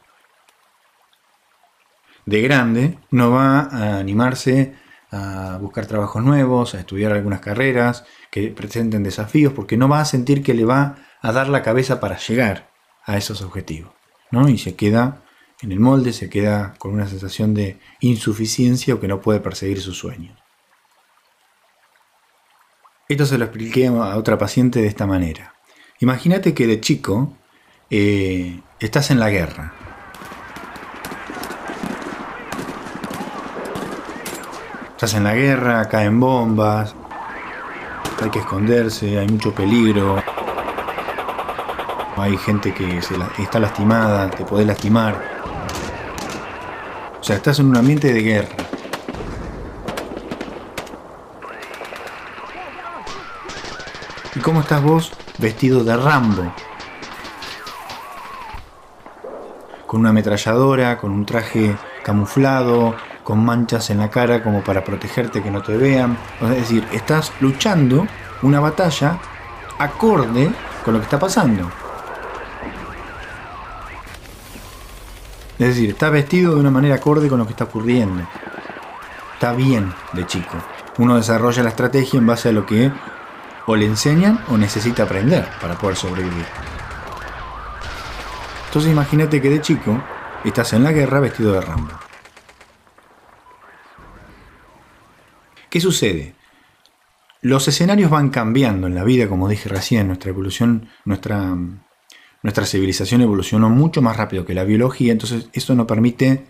De 2.27 2.43
grande 2.43 2.99
no 3.11 3.31
va 3.31 3.61
a 3.61 3.99
animarse 3.99 4.75
a 5.11 5.57
buscar 5.63 5.87
trabajos 5.87 6.23
nuevos, 6.23 6.75
a 6.75 6.81
estudiar 6.81 7.13
algunas 7.13 7.41
carreras 7.41 8.05
que 8.31 8.49
presenten 8.49 9.03
desafíos, 9.03 9.55
porque 9.55 9.79
no 9.79 9.89
va 9.89 10.03
a 10.03 10.05
sentir 10.05 10.43
que 10.43 10.53
le 10.53 10.67
va 10.67 10.97
a 11.23 11.33
dar 11.33 11.49
la 11.49 11.63
cabeza 11.63 12.01
para 12.01 12.19
llegar 12.19 12.71
a 13.05 13.17
esos 13.17 13.41
objetivos. 13.41 13.93
¿no? 14.31 14.49
Y 14.49 14.59
se 14.59 14.77
queda 14.77 15.23
en 15.61 15.73
el 15.73 15.81
molde 15.81 16.13
se 16.13 16.31
queda 16.31 16.75
con 16.79 16.93
una 16.93 17.09
sensación 17.09 17.53
de 17.53 17.81
insuficiencia 18.01 18.95
o 18.95 19.01
que 19.01 19.09
no 19.09 19.21
puede 19.21 19.41
perseguir 19.41 19.81
su 19.81 19.93
sueño. 19.93 20.37
Esto 23.09 23.27
se 23.27 23.39
lo 23.39 23.45
expliqué 23.45 23.87
a 23.87 24.17
otra 24.17 24.39
paciente 24.39 24.81
de 24.81 24.87
esta 24.87 25.07
manera. 25.07 25.55
Imagínate 26.01 26.55
que 26.55 26.67
de 26.67 26.81
chico 26.81 27.35
eh, 27.91 28.61
estás 28.79 29.11
en 29.11 29.19
la 29.19 29.31
guerra. 29.31 29.73
Estás 34.91 35.15
en 35.15 35.25
la 35.25 35.35
guerra, 35.35 35.89
caen 35.89 36.21
bombas, 36.21 36.95
hay 38.21 38.31
que 38.31 38.41
esconderse, 38.41 39.19
hay 39.19 39.29
mucho 39.29 39.55
peligro, 39.55 40.23
hay 42.17 42.37
gente 42.37 42.75
que 42.75 42.99
está 42.99 43.61
lastimada, 43.61 44.29
te 44.31 44.45
puede 44.45 44.65
lastimar 44.65 45.38
sea, 47.29 47.37
estás 47.37 47.59
en 47.59 47.67
un 47.67 47.77
ambiente 47.77 48.11
de 48.11 48.23
guerra. 48.23 48.57
¿Y 54.35 54.41
cómo 54.41 54.61
estás 54.61 54.83
vos 54.83 55.13
vestido 55.37 55.85
de 55.85 55.95
Rambo? 55.95 56.51
Con 59.87 60.01
una 60.01 60.09
ametralladora, 60.09 60.97
con 60.97 61.11
un 61.11 61.27
traje 61.27 61.77
camuflado, 62.03 62.95
con 63.23 63.45
manchas 63.45 63.91
en 63.91 63.99
la 63.99 64.09
cara 64.09 64.43
como 64.43 64.65
para 64.65 64.83
protegerte 64.83 65.43
que 65.43 65.51
no 65.51 65.61
te 65.61 65.77
vean. 65.77 66.17
Es 66.41 66.49
decir, 66.49 66.89
estás 66.93 67.31
luchando 67.41 68.07
una 68.41 68.59
batalla 68.59 69.19
acorde 69.79 70.51
con 70.83 70.95
lo 70.95 71.01
que 71.01 71.05
está 71.05 71.19
pasando. 71.19 71.71
Es 75.59 75.69
decir, 75.69 75.91
está 75.91 76.11
vestido 76.11 76.55
de 76.55 76.61
una 76.61 76.71
manera 76.71 76.97
acorde 76.97 77.29
con 77.29 77.39
lo 77.39 77.47
que 77.47 77.53
está 77.53 77.65
ocurriendo. 77.65 78.27
Está 79.35 79.53
bien 79.53 79.93
de 80.13 80.27
chico. 80.27 80.57
Uno 80.99 81.17
desarrolla 81.17 81.63
la 81.63 81.71
estrategia 81.71 82.19
en 82.19 82.27
base 82.27 82.49
a 82.49 82.53
lo 82.53 82.65
que 82.65 82.93
o 83.67 83.77
le 83.77 83.87
enseñan 83.87 84.45
o 84.49 84.57
necesita 84.57 85.03
aprender 85.03 85.47
para 85.61 85.77
poder 85.77 85.97
sobrevivir. 85.97 86.47
Entonces 88.67 88.93
imagínate 88.93 89.43
que 89.43 89.51
de 89.51 89.61
chico 89.61 90.03
estás 90.45 90.73
en 90.73 90.85
la 90.85 90.93
guerra 90.93 91.21
vestido 91.21 91.53
de 91.53 91.61
Rambo. 91.61 91.93
¿Qué 95.69 95.81
sucede? 95.81 96.39
los 97.41 97.69
escenarios 97.69 98.11
van 98.11 98.31
cambiando 98.31 98.87
en 98.87 98.95
la 98.95 99.05
vida, 99.05 99.29
como 99.29 99.49
dije 99.49 99.69
recién, 99.69 100.09
nuestra 100.09 100.31
evolución, 100.31 100.89
nuestra, 101.05 101.57
nuestra 102.43 102.67
civilización 102.67 103.23
evolucionó 103.23 103.69
mucho 103.71 104.03
más 104.03 104.17
rápido 104.17 104.45
que 104.45 104.55
la 104.55 104.65
biología, 104.65 105.13
entonces 105.13 105.49
esto 105.53 105.75
nos 105.75 105.87
permite 105.87 106.47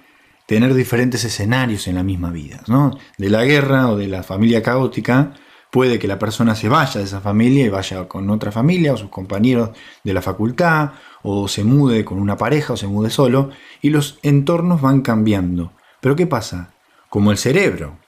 tener 0.46 0.74
diferentes 0.74 1.24
escenarios 1.24 1.88
en 1.88 1.94
la 1.94 2.02
misma 2.02 2.30
vida. 2.30 2.62
¿no? 2.68 2.96
De 3.16 3.30
la 3.30 3.44
guerra 3.44 3.88
o 3.90 3.96
de 3.96 4.08
la 4.08 4.22
familia 4.22 4.62
caótica, 4.62 5.34
puede 5.70 5.98
que 5.98 6.08
la 6.08 6.18
persona 6.18 6.54
se 6.54 6.68
vaya 6.68 7.00
de 7.00 7.04
esa 7.04 7.20
familia 7.20 7.64
y 7.64 7.68
vaya 7.68 8.08
con 8.08 8.28
otra 8.30 8.52
familia 8.52 8.94
o 8.94 8.96
sus 8.96 9.10
compañeros 9.10 9.70
de 10.04 10.14
la 10.14 10.22
facultad, 10.22 10.92
o 11.22 11.48
se 11.48 11.64
mude 11.64 12.04
con 12.04 12.18
una 12.18 12.36
pareja 12.36 12.72
o 12.72 12.76
se 12.76 12.86
mude 12.86 13.10
solo, 13.10 13.50
y 13.82 13.90
los 13.90 14.18
entornos 14.22 14.80
van 14.80 15.02
cambiando. 15.02 15.72
Pero 16.00 16.16
¿qué 16.16 16.26
pasa? 16.26 16.72
Como 17.10 17.30
el 17.30 17.38
cerebro 17.38 17.98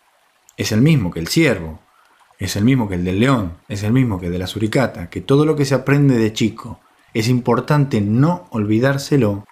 es 0.56 0.72
el 0.72 0.80
mismo 0.80 1.10
que 1.10 1.20
el 1.20 1.28
ciervo, 1.28 1.80
es 2.38 2.56
el 2.56 2.64
mismo 2.64 2.88
que 2.88 2.94
el 2.94 3.04
del 3.04 3.20
león, 3.20 3.58
es 3.68 3.82
el 3.82 3.92
mismo 3.92 4.18
que 4.18 4.26
el 4.26 4.32
de 4.32 4.38
la 4.38 4.46
suricata, 4.46 5.10
que 5.10 5.20
todo 5.20 5.44
lo 5.44 5.56
que 5.56 5.66
se 5.66 5.75
aprende 5.75 6.16
de 6.16 6.32
chico 6.32 6.80
es 7.14 7.29
importante 7.29 8.00
no 8.00 8.47
olvidárselo, 8.50 9.45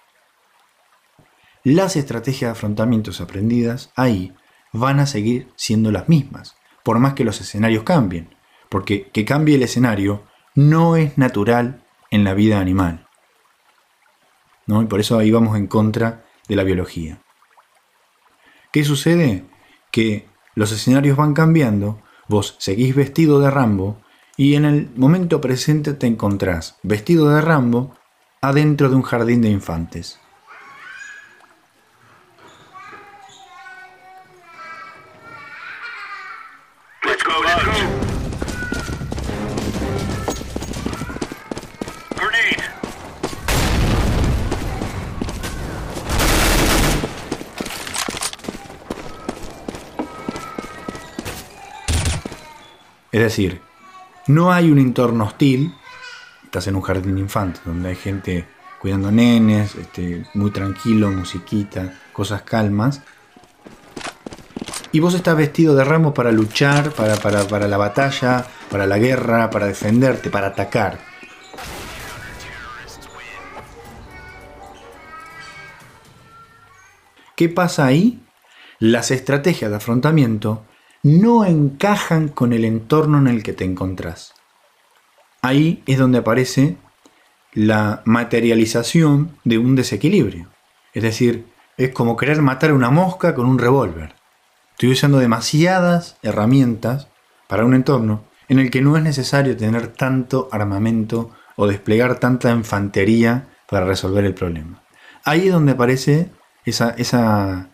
las 1.63 1.95
estrategias 1.95 2.49
de 2.49 2.51
afrontamientos 2.51 3.21
aprendidas 3.21 3.91
ahí 3.95 4.33
van 4.71 4.99
a 4.99 5.05
seguir 5.05 5.51
siendo 5.55 5.91
las 5.91 6.07
mismas, 6.07 6.55
por 6.83 6.99
más 6.99 7.13
que 7.13 7.25
los 7.25 7.41
escenarios 7.41 7.83
cambien, 7.83 8.35
porque 8.69 9.09
que 9.09 9.25
cambie 9.25 9.55
el 9.55 9.63
escenario 9.63 10.23
no 10.55 10.95
es 10.95 11.17
natural 11.17 11.85
en 12.11 12.23
la 12.23 12.33
vida 12.33 12.59
animal. 12.59 13.07
¿no? 14.65 14.81
Y 14.81 14.85
por 14.85 14.99
eso 14.99 15.17
ahí 15.17 15.31
vamos 15.31 15.57
en 15.57 15.67
contra 15.67 16.25
de 16.47 16.55
la 16.55 16.63
biología. 16.63 17.21
¿Qué 18.71 18.83
sucede? 18.83 19.45
Que 19.91 20.27
los 20.55 20.71
escenarios 20.71 21.17
van 21.17 21.33
cambiando 21.33 22.01
Vos 22.29 22.55
seguís 22.59 22.95
vestido 22.95 23.39
de 23.39 23.49
Rambo 23.49 23.99
y 24.39 24.55
en 24.55 24.63
el 24.63 24.89
momento 24.95 25.41
presente 25.41 25.93
te 25.93 26.07
encontrás 26.07 26.77
vestido 26.81 27.29
de 27.29 27.41
Rambo 27.41 27.93
adentro 28.41 28.89
de 28.89 28.95
un 28.95 29.01
jardín 29.01 29.41
de 29.41 29.49
infantes. 29.49 30.17
Es 53.11 53.21
decir, 53.21 53.68
no 54.27 54.51
hay 54.51 54.71
un 54.71 54.79
entorno 54.79 55.25
hostil, 55.25 55.73
estás 56.43 56.67
en 56.67 56.75
un 56.75 56.81
jardín 56.81 57.15
de 57.15 57.53
donde 57.65 57.89
hay 57.89 57.95
gente 57.95 58.47
cuidando 58.79 59.11
nenes, 59.11 59.75
este, 59.75 60.25
muy 60.33 60.51
tranquilo, 60.51 61.11
musiquita, 61.11 61.93
cosas 62.13 62.43
calmas. 62.43 63.01
Y 64.91 64.99
vos 64.99 65.13
estás 65.13 65.37
vestido 65.37 65.75
de 65.75 65.83
ramos 65.83 66.13
para 66.13 66.31
luchar, 66.31 66.91
para, 66.91 67.15
para, 67.17 67.47
para 67.47 67.67
la 67.67 67.77
batalla, 67.77 68.45
para 68.71 68.87
la 68.87 68.97
guerra, 68.97 69.49
para 69.49 69.67
defenderte, 69.67 70.29
para 70.29 70.47
atacar. 70.47 70.99
¿Qué 77.35 77.47
pasa 77.47 77.85
ahí? 77.85 78.21
Las 78.79 79.11
estrategias 79.11 79.69
de 79.69 79.77
afrontamiento 79.77 80.65
no 81.03 81.45
encajan 81.45 82.27
con 82.27 82.53
el 82.53 82.65
entorno 82.65 83.17
en 83.19 83.27
el 83.27 83.43
que 83.43 83.53
te 83.53 83.63
encontrás. 83.63 84.33
Ahí 85.41 85.83
es 85.85 85.97
donde 85.97 86.19
aparece 86.19 86.77
la 87.53 88.01
materialización 88.05 89.37
de 89.43 89.57
un 89.57 89.75
desequilibrio. 89.75 90.49
Es 90.93 91.03
decir, 91.03 91.45
es 91.77 91.91
como 91.91 92.17
querer 92.17 92.41
matar 92.41 92.71
a 92.71 92.73
una 92.73 92.89
mosca 92.89 93.33
con 93.33 93.45
un 93.45 93.57
revólver. 93.57 94.15
Estoy 94.71 94.91
usando 94.91 95.19
demasiadas 95.19 96.17
herramientas 96.21 97.07
para 97.47 97.65
un 97.65 97.73
entorno 97.73 98.25
en 98.49 98.59
el 98.59 98.69
que 98.71 98.81
no 98.81 98.97
es 98.97 99.03
necesario 99.03 99.55
tener 99.55 99.87
tanto 99.87 100.49
armamento 100.51 101.31
o 101.55 101.67
desplegar 101.67 102.19
tanta 102.19 102.51
infantería 102.51 103.47
para 103.69 103.85
resolver 103.85 104.25
el 104.25 104.33
problema. 104.33 104.83
Ahí 105.23 105.47
es 105.47 105.53
donde 105.53 105.73
aparece 105.73 106.31
esa, 106.65 106.91
esa 106.91 107.69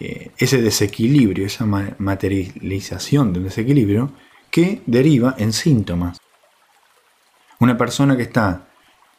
eh, 0.00 0.30
ese 0.38 0.62
desequilibrio, 0.62 1.46
esa 1.46 1.66
materialización 1.66 3.32
del 3.32 3.44
desequilibrio 3.44 4.12
que 4.50 4.82
deriva 4.86 5.34
en 5.38 5.52
síntomas. 5.52 6.18
Una 7.60 7.76
persona 7.76 8.16
que 8.16 8.22
está 8.22 8.68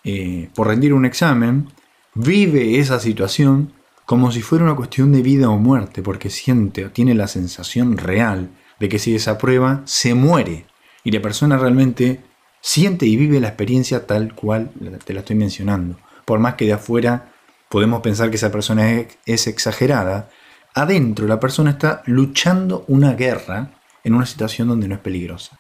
eh, 0.04 0.50
por 0.56 0.68
rendir 0.68 0.94
un 0.94 1.06
examen 1.06 1.68
vive 2.16 2.80
esa 2.80 3.00
situación 3.00 3.74
como 4.06 4.32
si 4.32 4.42
fuera 4.42 4.64
una 4.64 4.76
cuestión 4.76 5.12
de 5.12 5.22
vida 5.22 5.50
o 5.50 5.58
muerte, 5.58 6.02
porque 6.02 6.30
siente 6.30 6.86
o 6.86 6.92
tiene 6.92 7.14
la 7.14 7.28
sensación 7.28 7.98
real 7.98 8.50
de 8.80 8.90
que 8.90 8.98
si 8.98 9.12
desaprueba, 9.12 9.82
se 9.86 10.16
muere. 10.16 10.66
Y 11.04 11.12
la 11.12 11.22
persona 11.22 11.58
realmente 11.58 12.22
siente 12.62 13.06
y 13.06 13.18
vive 13.18 13.40
la 13.40 13.50
experiencia 13.50 14.08
tal 14.08 14.34
cual 14.34 14.72
te 15.06 15.14
la 15.14 15.20
estoy 15.20 15.36
mencionando. 15.36 16.00
Por 16.26 16.40
más 16.40 16.56
que 16.56 16.66
de 16.66 16.74
afuera 16.74 17.34
podemos 17.70 18.02
pensar 18.02 18.30
que 18.30 18.38
esa 18.38 18.52
persona 18.52 19.06
es 19.26 19.48
exagerada, 19.48 20.30
adentro 20.74 21.28
la 21.28 21.40
persona 21.40 21.72
está 21.72 22.04
luchando 22.06 22.86
una 22.88 23.14
guerra 23.14 23.72
en 24.04 24.14
una 24.14 24.26
situación 24.26 24.68
donde 24.68 24.88
no 24.88 24.96
es 24.96 25.02
peligrosa. 25.02 25.60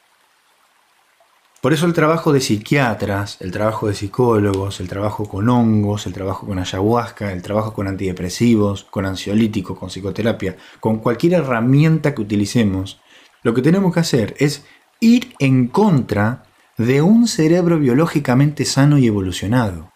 Por 1.61 1.73
eso 1.73 1.85
el 1.85 1.93
trabajo 1.93 2.31
de 2.31 2.39
psiquiatras, 2.39 3.35
el 3.41 3.51
trabajo 3.51 3.87
de 3.87 3.93
psicólogos, 3.93 4.79
el 4.79 4.87
trabajo 4.87 5.27
con 5.27 5.49
hongos, 5.49 6.07
el 6.07 6.13
trabajo 6.13 6.47
con 6.47 6.57
ayahuasca, 6.57 7.33
el 7.33 7.41
trabajo 7.41 7.73
con 7.73 7.87
antidepresivos, 7.87 8.85
con 8.85 9.05
ansiolíticos, 9.05 9.77
con 9.77 9.89
psicoterapia, 9.89 10.55
con 10.79 10.99
cualquier 10.99 11.33
herramienta 11.33 12.15
que 12.15 12.21
utilicemos, 12.21 13.01
lo 13.43 13.53
que 13.53 13.61
tenemos 13.61 13.93
que 13.93 13.99
hacer 13.99 14.35
es 14.39 14.65
ir 15.01 15.33
en 15.39 15.67
contra 15.67 16.43
de 16.77 17.01
un 17.01 17.27
cerebro 17.27 17.77
biológicamente 17.77 18.63
sano 18.63 18.97
y 18.97 19.07
evolucionado. 19.07 19.91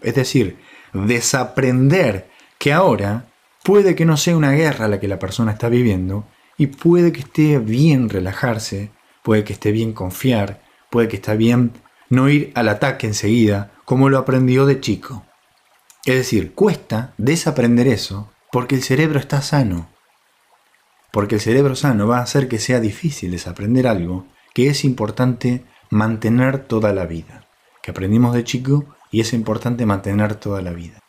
Es 0.00 0.14
decir, 0.14 0.58
desaprender 0.94 2.30
que 2.58 2.72
ahora 2.72 3.26
Puede 3.64 3.94
que 3.94 4.04
no 4.04 4.18
sea 4.18 4.36
una 4.36 4.52
guerra 4.52 4.88
la 4.88 5.00
que 5.00 5.08
la 5.08 5.18
persona 5.18 5.52
está 5.52 5.70
viviendo 5.70 6.26
y 6.58 6.66
puede 6.66 7.12
que 7.12 7.20
esté 7.20 7.58
bien 7.58 8.10
relajarse, 8.10 8.90
puede 9.22 9.42
que 9.42 9.54
esté 9.54 9.72
bien 9.72 9.94
confiar, 9.94 10.62
puede 10.90 11.08
que 11.08 11.16
esté 11.16 11.34
bien 11.34 11.72
no 12.10 12.28
ir 12.28 12.52
al 12.54 12.68
ataque 12.68 13.06
enseguida 13.06 13.72
como 13.86 14.10
lo 14.10 14.18
aprendió 14.18 14.66
de 14.66 14.80
chico. 14.80 15.24
Es 16.04 16.14
decir, 16.14 16.52
cuesta 16.52 17.14
desaprender 17.16 17.88
eso 17.88 18.30
porque 18.52 18.74
el 18.74 18.82
cerebro 18.82 19.18
está 19.18 19.40
sano. 19.40 19.88
Porque 21.10 21.36
el 21.36 21.40
cerebro 21.40 21.74
sano 21.74 22.06
va 22.06 22.18
a 22.18 22.24
hacer 22.24 22.48
que 22.48 22.58
sea 22.58 22.80
difícil 22.80 23.30
desaprender 23.30 23.86
algo 23.86 24.26
que 24.52 24.68
es 24.68 24.84
importante 24.84 25.64
mantener 25.88 26.58
toda 26.58 26.92
la 26.92 27.06
vida. 27.06 27.48
Que 27.82 27.92
aprendimos 27.92 28.34
de 28.34 28.44
chico 28.44 28.84
y 29.10 29.22
es 29.22 29.32
importante 29.32 29.86
mantener 29.86 30.34
toda 30.34 30.60
la 30.60 30.72
vida. 30.72 31.03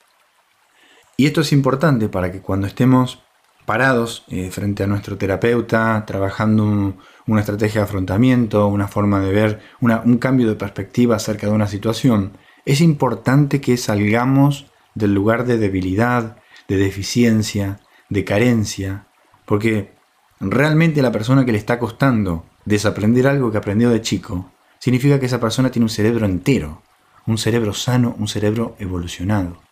Y 1.18 1.28
esto 1.28 1.42
es 1.42 1.54
importante 1.54 2.10
para 2.10 2.32
que 2.32 2.42
cuando 2.42 2.68
estemos 2.68 3.20
parados 3.66 4.24
eh, 4.28 4.50
frente 4.52 4.84
a 4.84 4.88
nuestro 4.88 5.18
terapeuta, 5.18 6.04
trabajando 6.06 6.96
una 7.26 7.40
estrategia 7.40 7.82
de 7.82 7.86
afrontamiento, 7.86 8.68
una 8.68 8.88
forma 8.88 9.20
de 9.20 9.32
ver, 9.32 9.62
un 9.80 10.18
cambio 10.18 10.48
de 10.48 10.56
perspectiva 10.56 11.16
acerca 11.16 11.48
de 11.48 11.54
una 11.54 11.68
situación, 11.68 12.38
es 12.66 12.82
importante 12.82 13.62
que 13.62 13.78
salgamos 13.78 14.68
del 14.94 15.14
lugar 15.14 15.46
de 15.46 15.58
debilidad, 15.58 16.38
de 16.68 16.78
deficiencia, 16.78 17.80
de 18.10 18.24
carencia, 18.24 19.08
porque 19.46 19.94
realmente 20.40 21.02
la 21.02 21.12
persona 21.12 21.46
que 21.46 21.52
le 21.52 21.58
está 21.58 21.80
costando 21.80 22.46
desaprender 22.66 23.28
algo 23.28 23.52
que 23.52 23.58
aprendió 23.58 23.90
de 23.90 24.02
chico, 24.02 24.52
significa 24.80 25.20
que 25.20 25.28
esa 25.28 25.40
persona 25.40 25.72
tiene 25.72 25.86
un 25.86 25.90
cerebro 25.90 26.26
entero, 26.26 26.82
un 27.26 27.38
cerebro 27.38 27.74
sano, 27.74 28.16
un 28.20 28.28
cerebro 28.28 28.76
evolucionado. 28.80 29.65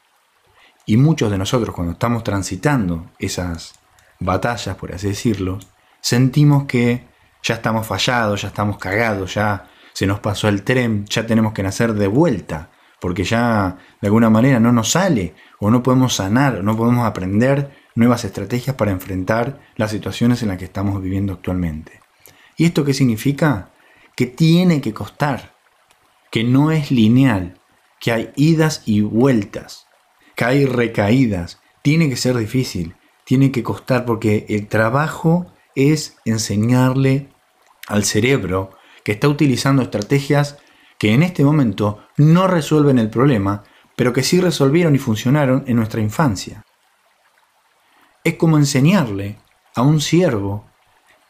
Y 0.86 0.98
muchos 0.98 1.32
de 1.32 1.38
nosotros 1.38 1.74
cuando 1.74 1.94
estamos 1.94 2.24
transitando 2.24 3.10
esas 3.20 3.74
batallas, 4.20 4.76
por 4.76 4.94
así 4.94 5.08
decirlo, 5.08 5.60
sentimos 6.02 6.66
que 6.66 7.08
ya 7.42 7.56
estamos 7.56 7.88
fallados, 7.88 8.42
ya 8.42 8.50
estamos 8.50 8.78
cagados, 8.78 9.34
ya 9.36 9.70
se 9.94 10.08
nos 10.08 10.20
pasó 10.20 10.48
el 10.48 10.64
tren, 10.64 11.06
ya 11.06 11.26
tenemos 11.26 11.54
que 11.54 11.64
nacer 11.64 11.94
de 11.94 12.08
vuelta, 12.08 12.72
porque 13.00 13.24
ya 13.24 13.78
de 14.02 14.08
alguna 14.08 14.30
manera 14.30 14.60
no 14.60 14.72
nos 14.72 14.92
sale, 14.92 15.36
o 15.60 15.70
no 15.70 15.84
podemos 15.84 16.16
sanar, 16.16 16.58
o 16.58 16.64
no 16.64 16.76
podemos 16.76 17.06
aprender 17.06 17.72
nuevas 17.96 18.26
estrategias 18.26 18.76
para 18.76 18.92
enfrentar 18.92 19.60
las 19.76 19.92
situaciones 19.92 20.42
en 20.42 20.50
las 20.50 20.58
que 20.58 20.66
estamos 20.66 21.02
viviendo 21.02 21.34
actualmente. 21.34 22.00
¿Y 22.58 22.66
esto 22.66 22.84
qué 22.84 22.94
significa? 22.94 23.72
Que 24.16 24.26
tiene 24.26 24.82
que 24.82 24.94
costar, 24.94 25.56
que 26.32 26.44
no 26.44 26.72
es 26.72 26.92
lineal, 26.92 27.60
que 28.00 28.12
hay 28.12 28.32
idas 28.36 28.84
y 28.86 29.02
vueltas, 29.02 29.83
hay 30.42 30.66
recaídas, 30.66 31.60
tiene 31.82 32.10
que 32.10 32.16
ser 32.16 32.36
difícil, 32.36 32.96
tiene 33.26 33.52
que 33.52 33.64
costar 33.64 34.06
porque 34.06 34.46
el 34.50 34.68
trabajo 34.68 35.48
es 35.76 36.18
enseñarle 36.26 37.30
al 37.88 38.04
cerebro 38.04 38.72
que 39.04 39.14
está 39.14 39.28
utilizando 39.28 39.82
estrategias 39.82 40.58
que 40.98 41.14
en 41.14 41.24
este 41.24 41.44
momento 41.44 42.00
no 42.18 42.48
resuelven 42.48 43.00
el 43.00 43.10
problema, 43.10 43.64
pero 43.96 44.14
que 44.14 44.24
sí 44.24 44.40
resolvieron 44.40 44.96
y 44.96 45.00
funcionaron 45.00 45.64
en 45.68 45.76
nuestra 45.76 46.02
infancia. 46.02 46.64
Es 48.24 48.36
como 48.36 48.58
enseñarle 48.58 49.38
a 49.76 49.82
un 49.82 50.00
ciervo 50.00 50.66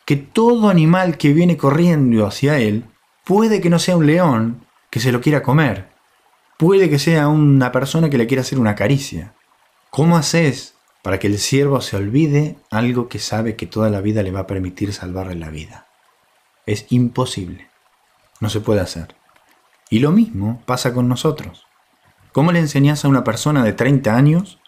que 0.06 0.16
todo 0.16 0.70
animal 0.70 1.18
que 1.18 1.34
viene 1.34 1.58
corriendo 1.58 2.26
hacia 2.28 2.60
él 2.60 2.86
puede 3.24 3.62
que 3.62 3.70
no 3.70 3.80
sea 3.80 3.98
un 3.98 4.06
león 4.06 4.68
que 4.90 5.00
se 5.00 5.12
lo 5.12 5.22
quiera 5.22 5.42
comer, 5.42 5.93
puede 6.58 6.90
que 6.90 7.00
sea 7.00 7.28
una 7.28 7.72
persona 7.72 8.10
que 8.10 8.18
le 8.18 8.28
quiera 8.28 8.42
hacer 8.42 8.60
una 8.60 8.76
caricia. 8.76 9.34
¿Cómo 9.90 10.18
haces 10.18 10.76
para 11.02 11.20
que 11.20 11.28
el 11.28 11.38
ciervo 11.38 11.82
se 11.82 11.98
olvide 11.98 12.58
algo 12.72 13.08
que 13.08 13.20
sabe 13.20 13.56
que 13.56 13.68
toda 13.68 13.90
la 13.90 14.02
vida 14.02 14.24
le 14.24 14.32
va 14.32 14.42
a 14.42 14.48
permitir 14.48 14.94
salvarle 14.94 15.36
la 15.36 15.50
vida? 15.50 15.88
Es 16.66 16.86
imposible. 16.90 17.70
No 18.40 18.50
se 18.50 18.62
puede 18.62 18.82
hacer. 18.82 19.16
Y 19.90 20.00
lo 20.00 20.12
mismo 20.12 20.62
pasa 20.66 20.94
con 20.94 21.08
nosotros. 21.08 21.68
¿Cómo 22.32 22.52
le 22.52 22.60
enseñas 22.60 23.06
a 23.06 23.10
una 23.10 23.24
persona 23.24 23.64
de 23.64 23.74
30 23.74 24.16
años 24.16 24.60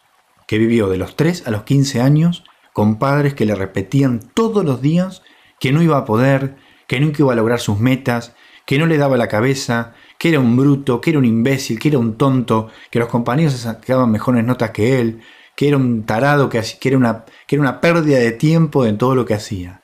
que 0.48 0.60
vivió 0.60 0.88
de 0.88 0.98
los 0.98 1.16
3 1.16 1.48
a 1.48 1.52
los 1.52 1.64
15 1.64 2.02
años 2.02 2.44
con 2.74 3.00
padres 3.00 3.34
que 3.34 3.46
le 3.46 3.56
repetían 3.56 4.20
todos 4.20 4.64
los 4.64 4.82
días 4.82 5.24
que 5.60 5.72
no 5.72 5.82
iba 5.82 5.98
a 5.98 6.06
poder, 6.06 6.58
que 6.88 7.00
nunca 7.00 7.24
iba 7.24 7.34
a 7.34 7.36
lograr 7.36 7.60
sus 7.60 7.80
metas, 7.80 8.36
que 8.66 8.78
no 8.78 8.86
le 8.86 8.98
daba 8.98 9.18
la 9.18 9.28
cabeza, 9.28 9.94
que 10.18 10.30
era 10.30 10.40
un 10.40 10.56
bruto, 10.56 11.02
que 11.02 11.12
era 11.12 11.20
un 11.20 11.26
imbécil, 11.26 11.80
que 11.80 11.90
era 11.90 12.00
un 12.00 12.18
tonto, 12.18 12.70
que 12.90 13.00
los 13.00 13.10
compañeros 13.10 13.54
sacaban 13.54 14.12
mejores 14.12 14.44
notas 14.44 14.72
que 14.72 15.00
él, 15.00 15.22
que 15.56 15.68
era 15.68 15.78
un 15.78 16.06
tarado, 16.06 16.50
que, 16.50 16.62
era 16.82 16.98
una, 16.98 17.26
que 17.48 17.56
era 17.56 17.62
una 17.62 17.82
pérdida 17.82 18.20
de 18.20 18.32
tiempo 18.32 18.86
en 18.86 18.98
todo 18.98 19.16
lo 19.16 19.26
que 19.26 19.34
hacía. 19.34 19.82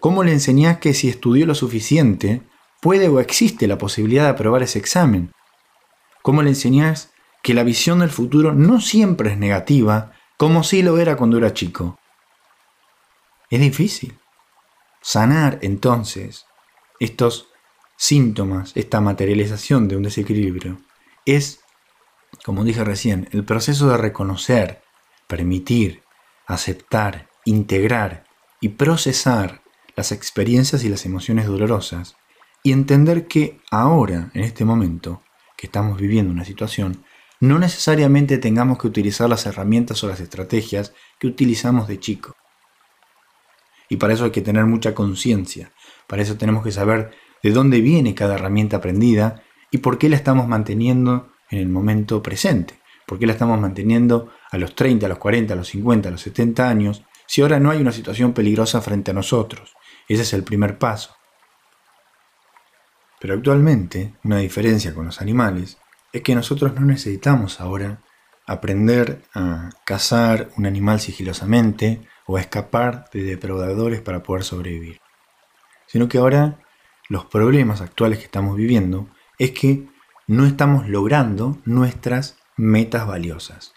¿Cómo 0.00 0.24
le 0.24 0.32
enseñás 0.32 0.78
que 0.78 0.94
si 0.94 1.08
estudió 1.08 1.46
lo 1.46 1.54
suficiente, 1.54 2.42
puede 2.80 3.08
o 3.08 3.20
existe 3.20 3.66
la 3.66 3.78
posibilidad 3.78 4.24
de 4.24 4.30
aprobar 4.30 4.62
ese 4.62 4.78
examen? 4.78 5.32
¿Cómo 6.22 6.42
le 6.42 6.50
enseñás 6.50 7.12
que 7.42 7.54
la 7.54 7.64
visión 7.64 8.00
del 8.00 8.10
futuro 8.10 8.52
no 8.52 8.80
siempre 8.80 9.32
es 9.32 9.38
negativa, 9.38 10.12
como 10.36 10.62
sí 10.64 10.82
lo 10.82 10.98
era 10.98 11.16
cuando 11.16 11.38
era 11.38 11.52
chico? 11.52 11.98
Es 13.50 13.60
difícil. 13.60 14.18
Sanar 15.02 15.58
entonces 15.62 16.46
estos 16.98 17.49
síntomas, 18.00 18.72
esta 18.76 19.02
materialización 19.02 19.86
de 19.86 19.94
un 19.94 20.04
desequilibrio, 20.04 20.80
es, 21.26 21.60
como 22.46 22.64
dije 22.64 22.82
recién, 22.82 23.28
el 23.30 23.44
proceso 23.44 23.90
de 23.90 23.98
reconocer, 23.98 24.80
permitir, 25.26 26.00
aceptar, 26.46 27.28
integrar 27.44 28.24
y 28.58 28.70
procesar 28.70 29.60
las 29.96 30.12
experiencias 30.12 30.82
y 30.82 30.88
las 30.88 31.04
emociones 31.04 31.46
dolorosas 31.46 32.16
y 32.62 32.72
entender 32.72 33.26
que 33.26 33.60
ahora, 33.70 34.30
en 34.32 34.44
este 34.44 34.64
momento, 34.64 35.22
que 35.58 35.66
estamos 35.66 36.00
viviendo 36.00 36.32
una 36.32 36.46
situación, 36.46 37.04
no 37.38 37.58
necesariamente 37.58 38.38
tengamos 38.38 38.78
que 38.78 38.86
utilizar 38.86 39.28
las 39.28 39.44
herramientas 39.44 40.02
o 40.02 40.08
las 40.08 40.20
estrategias 40.20 40.94
que 41.18 41.26
utilizamos 41.26 41.86
de 41.86 42.00
chico. 42.00 42.34
Y 43.90 43.96
para 43.96 44.14
eso 44.14 44.24
hay 44.24 44.30
que 44.30 44.40
tener 44.40 44.64
mucha 44.64 44.94
conciencia, 44.94 45.70
para 46.06 46.22
eso 46.22 46.38
tenemos 46.38 46.64
que 46.64 46.72
saber 46.72 47.10
de 47.42 47.50
dónde 47.50 47.80
viene 47.80 48.14
cada 48.14 48.34
herramienta 48.34 48.78
aprendida 48.78 49.42
y 49.70 49.78
por 49.78 49.98
qué 49.98 50.08
la 50.08 50.16
estamos 50.16 50.46
manteniendo 50.48 51.32
en 51.50 51.58
el 51.58 51.68
momento 51.68 52.22
presente, 52.22 52.80
por 53.06 53.18
qué 53.18 53.26
la 53.26 53.32
estamos 53.32 53.60
manteniendo 53.60 54.30
a 54.50 54.58
los 54.58 54.74
30, 54.74 55.06
a 55.06 55.08
los 55.08 55.18
40, 55.18 55.54
a 55.54 55.56
los 55.56 55.68
50, 55.68 56.08
a 56.08 56.12
los 56.12 56.20
70 56.20 56.68
años, 56.68 57.04
si 57.26 57.42
ahora 57.42 57.60
no 57.60 57.70
hay 57.70 57.80
una 57.80 57.92
situación 57.92 58.32
peligrosa 58.32 58.80
frente 58.80 59.12
a 59.12 59.14
nosotros. 59.14 59.74
Ese 60.08 60.22
es 60.22 60.32
el 60.32 60.42
primer 60.42 60.78
paso. 60.78 61.14
Pero 63.20 63.34
actualmente, 63.34 64.14
una 64.24 64.38
diferencia 64.38 64.94
con 64.94 65.06
los 65.06 65.20
animales 65.20 65.78
es 66.12 66.22
que 66.22 66.34
nosotros 66.34 66.74
no 66.74 66.80
necesitamos 66.86 67.60
ahora 67.60 68.02
aprender 68.46 69.22
a 69.34 69.70
cazar 69.84 70.50
un 70.56 70.66
animal 70.66 70.98
sigilosamente 70.98 72.00
o 72.26 72.36
a 72.36 72.40
escapar 72.40 73.08
de 73.12 73.22
depredadores 73.22 74.00
para 74.00 74.22
poder 74.22 74.42
sobrevivir. 74.42 74.98
Sino 75.86 76.08
que 76.08 76.18
ahora 76.18 76.58
los 77.10 77.24
problemas 77.24 77.80
actuales 77.80 78.20
que 78.20 78.26
estamos 78.26 78.56
viviendo 78.56 79.08
es 79.36 79.50
que 79.50 79.88
no 80.28 80.46
estamos 80.46 80.88
logrando 80.88 81.58
nuestras 81.64 82.38
metas 82.56 83.04
valiosas. 83.04 83.74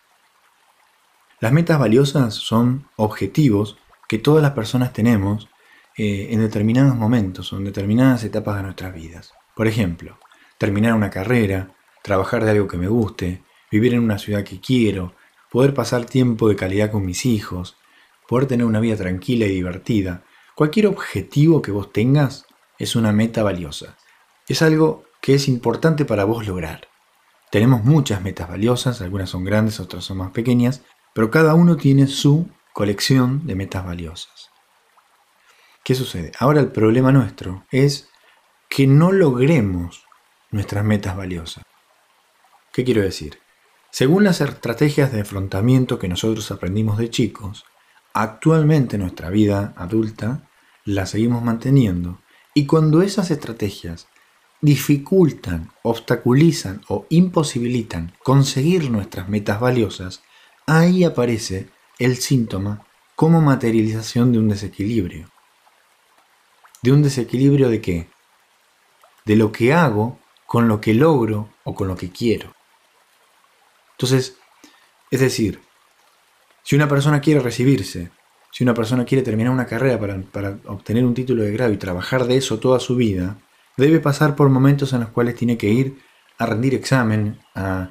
Las 1.40 1.52
metas 1.52 1.80
valiosas 1.80 2.36
son 2.36 2.88
objetivos 2.96 3.80
que 4.08 4.20
todas 4.20 4.44
las 4.44 4.52
personas 4.52 4.94
tenemos 4.94 5.50
eh, 5.98 6.28
en 6.30 6.42
determinados 6.42 6.96
momentos 6.96 7.52
o 7.52 7.58
en 7.58 7.64
determinadas 7.64 8.24
etapas 8.24 8.58
de 8.58 8.64
nuestras 8.64 8.94
vidas. 8.94 9.34
Por 9.56 9.66
ejemplo, 9.68 10.20
terminar 10.60 10.94
una 10.94 11.10
carrera, 11.10 11.76
trabajar 12.04 12.46
de 12.46 12.52
algo 12.52 12.68
que 12.68 12.78
me 12.78 12.88
guste, 12.88 13.44
vivir 13.72 13.96
en 13.96 14.04
una 14.04 14.20
ciudad 14.20 14.44
que 14.44 14.62
quiero, 14.62 15.16
poder 15.52 15.74
pasar 15.74 16.06
tiempo 16.06 16.50
de 16.50 16.56
calidad 16.56 16.92
con 16.92 17.04
mis 17.04 17.26
hijos, 17.26 17.78
poder 18.28 18.46
tener 18.46 18.68
una 18.68 18.80
vida 18.80 18.96
tranquila 18.96 19.48
y 19.48 19.56
divertida. 19.56 20.24
Cualquier 20.54 20.86
objetivo 20.86 21.64
que 21.64 21.72
vos 21.72 21.92
tengas 21.92 22.46
es 22.80 22.96
una 22.96 23.12
meta 23.12 23.44
valiosa. 23.44 23.98
Es 24.48 24.62
algo 24.62 25.06
que 25.22 25.36
es 25.36 25.48
importante 25.48 26.06
para 26.06 26.26
vos 26.26 26.46
lograr. 26.46 26.88
Tenemos 27.52 27.84
muchas 27.84 28.22
metas 28.22 28.50
valiosas, 28.50 29.02
algunas 29.02 29.30
son 29.30 29.44
grandes, 29.44 29.80
otras 29.80 30.04
son 30.04 30.18
más 30.18 30.32
pequeñas, 30.32 30.82
pero 31.14 31.30
cada 31.30 31.54
uno 31.54 31.78
tiene 31.78 32.08
su 32.08 32.50
colección 32.74 33.46
de 33.46 33.56
metas 33.56 33.86
valiosas. 33.86 34.50
¿Qué 35.84 35.96
sucede? 35.96 36.32
Ahora 36.40 36.62
el 36.62 36.72
problema 36.72 37.12
nuestro 37.12 37.66
es 37.72 38.10
que 38.70 38.88
no 38.88 39.12
logremos 39.12 40.04
nuestras 40.50 40.84
metas 40.84 41.16
valiosas. 41.16 41.64
¿Qué 42.72 42.84
quiero 42.84 43.02
decir? 43.02 43.38
Según 43.92 44.24
las 44.24 44.42
estrategias 44.42 45.12
de 45.12 45.22
afrontamiento 45.22 46.00
que 46.00 46.08
nosotros 46.08 46.50
aprendimos 46.50 46.98
de 46.98 47.12
chicos, 47.12 47.66
actualmente 48.16 48.98
nuestra 48.98 49.30
vida 49.30 49.76
adulta 49.78 50.50
la 50.86 51.06
seguimos 51.06 51.44
manteniendo 51.44 52.23
y 52.54 52.66
cuando 52.66 53.02
esas 53.02 53.32
estrategias 53.32 54.08
dificultan, 54.62 55.72
obstaculizan 55.82 56.82
o 56.88 57.06
imposibilitan 57.10 58.14
conseguir 58.24 58.90
nuestras 58.90 59.28
metas 59.28 59.60
valiosas, 59.60 60.24
ahí 60.66 61.04
aparece 61.04 61.70
el 62.00 62.18
síntoma 62.18 62.86
como 63.16 63.42
materialización 63.42 64.32
de 64.32 64.40
un 64.40 64.50
desequilibrio. 64.50 65.30
¿De 66.82 66.92
un 66.92 67.04
desequilibrio 67.04 67.70
de 67.70 67.82
qué? 67.82 68.10
De 69.26 69.36
lo 69.36 69.52
que 69.52 69.74
hago 69.74 70.20
con 70.46 70.68
lo 70.68 70.80
que 70.80 70.94
logro 70.94 71.50
o 71.64 71.74
con 71.76 71.88
lo 71.88 71.96
que 71.96 72.12
quiero. 72.12 72.54
Entonces, 73.92 74.38
es 75.12 75.20
decir, 75.20 75.62
si 76.64 76.76
una 76.76 76.88
persona 76.88 77.22
quiere 77.22 77.40
recibirse, 77.40 78.12
si 78.54 78.64
una 78.64 78.76
persona 78.76 79.04
quiere 79.04 79.24
terminar 79.24 79.52
una 79.52 79.66
carrera 79.66 80.00
para, 80.32 80.60
obtener 80.68 81.04
un 81.06 81.16
título 81.16 81.42
de 81.42 81.52
grado 81.52 81.74
y 81.74 81.78
trabajar 81.78 82.26
de 82.26 82.38
eso 82.38 82.60
toda 82.60 82.80
su 82.80 82.96
vida, 82.96 83.40
debe 83.78 84.00
pasar 84.00 84.36
por 84.36 84.48
momentos 84.50 84.94
en 84.94 85.00
los 85.00 85.10
cuales 85.10 85.36
tiene 85.36 85.58
que 85.58 85.70
ir 85.70 85.98
a 86.38 86.46
rendir 86.46 86.76
examen, 86.76 87.40
a, 87.56 87.90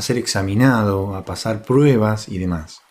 ser 0.00 0.16
examinado, 0.16 1.16
a 1.16 1.24
pasar 1.24 1.64
pruebas 1.64 2.28
y 2.28 2.38
demás. 2.38 2.82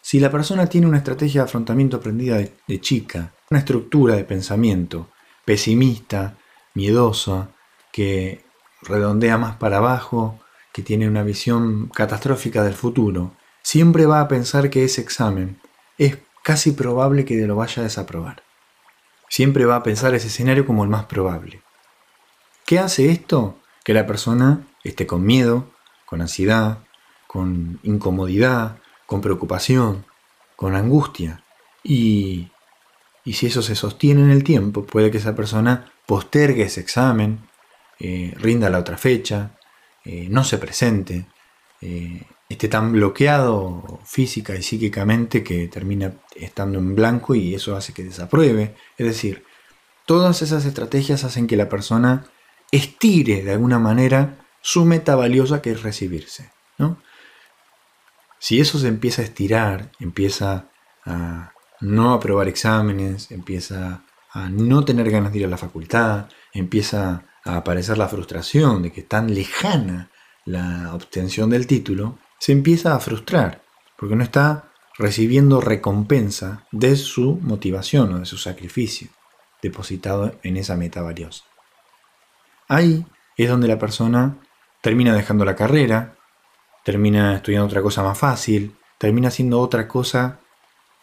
Si 0.00 0.20
la 0.20 0.30
persona 0.30 0.68
tiene 0.68 0.86
una 0.86 0.98
estrategia 0.98 1.40
de 1.40 1.46
afrontamiento 1.46 1.96
aprendida 1.96 2.36
de 2.36 2.80
chica, 2.80 3.34
una 3.50 3.58
estructura 3.58 4.14
de 4.14 4.22
pensamiento 4.22 5.10
pesimista, 5.44 6.36
miedosa, 6.74 7.48
que 7.90 8.44
redondea 8.82 9.36
más 9.36 9.56
para 9.56 9.78
abajo, 9.78 10.38
que 10.72 10.82
tiene 10.82 11.08
una 11.08 11.24
visión 11.24 11.88
catastrófica 11.88 12.62
del 12.62 12.74
futuro, 12.74 13.32
siempre 13.62 14.06
va 14.06 14.20
a 14.20 14.28
pensar 14.28 14.70
que 14.70 14.84
ese 14.84 15.00
examen 15.00 15.58
es 15.98 16.18
casi 16.46 16.70
probable 16.70 17.24
que 17.24 17.34
lo 17.46 17.56
vaya 17.56 17.80
a 17.80 17.84
desaprobar. 17.84 18.44
Siempre 19.28 19.66
va 19.66 19.74
a 19.74 19.82
pensar 19.82 20.14
ese 20.14 20.28
escenario 20.28 20.64
como 20.64 20.84
el 20.84 20.90
más 20.90 21.06
probable. 21.06 21.60
¿Qué 22.64 22.78
hace 22.78 23.10
esto? 23.10 23.58
Que 23.84 23.92
la 23.92 24.06
persona 24.06 24.66
esté 24.84 25.08
con 25.08 25.26
miedo, 25.26 25.72
con 26.04 26.20
ansiedad, 26.20 26.78
con 27.26 27.80
incomodidad, 27.82 28.78
con 29.06 29.20
preocupación, 29.20 30.06
con 30.54 30.76
angustia. 30.76 31.42
Y 31.82 32.50
y 33.26 33.32
si 33.32 33.48
eso 33.48 33.60
se 33.60 33.74
sostiene 33.74 34.22
en 34.22 34.30
el 34.30 34.44
tiempo, 34.44 34.86
puede 34.86 35.10
que 35.10 35.18
esa 35.18 35.34
persona 35.34 35.92
postergue 36.06 36.62
ese 36.62 36.80
examen, 36.80 37.40
eh, 37.98 38.32
rinda 38.36 38.70
la 38.70 38.78
otra 38.78 38.96
fecha, 38.96 39.58
eh, 40.04 40.28
no 40.30 40.44
se 40.44 40.58
presente, 40.58 41.26
eh, 41.80 42.22
esté 42.48 42.68
tan 42.68 42.92
bloqueado 42.92 44.00
física 44.04 44.54
y 44.54 44.62
psíquicamente 44.62 45.42
que 45.42 45.68
termina 45.68 46.14
estando 46.34 46.78
en 46.78 46.94
blanco 46.94 47.34
y 47.34 47.54
eso 47.54 47.76
hace 47.76 47.92
que 47.92 48.04
desapruebe. 48.04 48.76
Es 48.96 49.06
decir, 49.06 49.44
todas 50.04 50.42
esas 50.42 50.64
estrategias 50.64 51.24
hacen 51.24 51.46
que 51.46 51.56
la 51.56 51.68
persona 51.68 52.26
estire 52.70 53.42
de 53.42 53.52
alguna 53.52 53.78
manera 53.78 54.46
su 54.60 54.84
meta 54.84 55.16
valiosa 55.16 55.62
que 55.62 55.72
es 55.72 55.82
recibirse. 55.82 56.50
Si 58.38 58.60
eso 58.60 58.78
se 58.78 58.88
empieza 58.88 59.22
a 59.22 59.24
estirar, 59.24 59.90
empieza 59.98 60.68
a 61.04 61.52
no 61.80 62.12
aprobar 62.12 62.48
exámenes, 62.48 63.30
empieza 63.30 64.04
a 64.32 64.48
no 64.50 64.84
tener 64.84 65.10
ganas 65.10 65.32
de 65.32 65.38
ir 65.38 65.44
a 65.46 65.48
la 65.48 65.56
facultad, 65.56 66.28
empieza 66.52 67.24
a 67.44 67.56
aparecer 67.56 67.96
la 67.98 68.08
frustración 68.08 68.82
de 68.82 68.92
que 68.92 69.00
es 69.00 69.08
tan 69.08 69.34
lejana 69.34 70.10
la 70.44 70.94
obtención 70.94 71.50
del 71.50 71.66
título, 71.66 72.18
se 72.38 72.52
empieza 72.52 72.94
a 72.94 73.00
frustrar, 73.00 73.62
porque 73.96 74.16
no 74.16 74.22
está 74.22 74.70
recibiendo 74.98 75.60
recompensa 75.60 76.66
de 76.72 76.96
su 76.96 77.38
motivación 77.42 78.14
o 78.14 78.18
de 78.18 78.26
su 78.26 78.38
sacrificio 78.38 79.08
depositado 79.62 80.34
en 80.42 80.56
esa 80.56 80.76
meta 80.76 81.02
valiosa. 81.02 81.44
Ahí 82.68 83.06
es 83.36 83.48
donde 83.48 83.68
la 83.68 83.78
persona 83.78 84.38
termina 84.80 85.14
dejando 85.14 85.44
la 85.44 85.56
carrera, 85.56 86.16
termina 86.84 87.36
estudiando 87.36 87.66
otra 87.66 87.82
cosa 87.82 88.02
más 88.02 88.18
fácil, 88.18 88.76
termina 88.98 89.28
haciendo 89.28 89.60
otra 89.60 89.88
cosa 89.88 90.40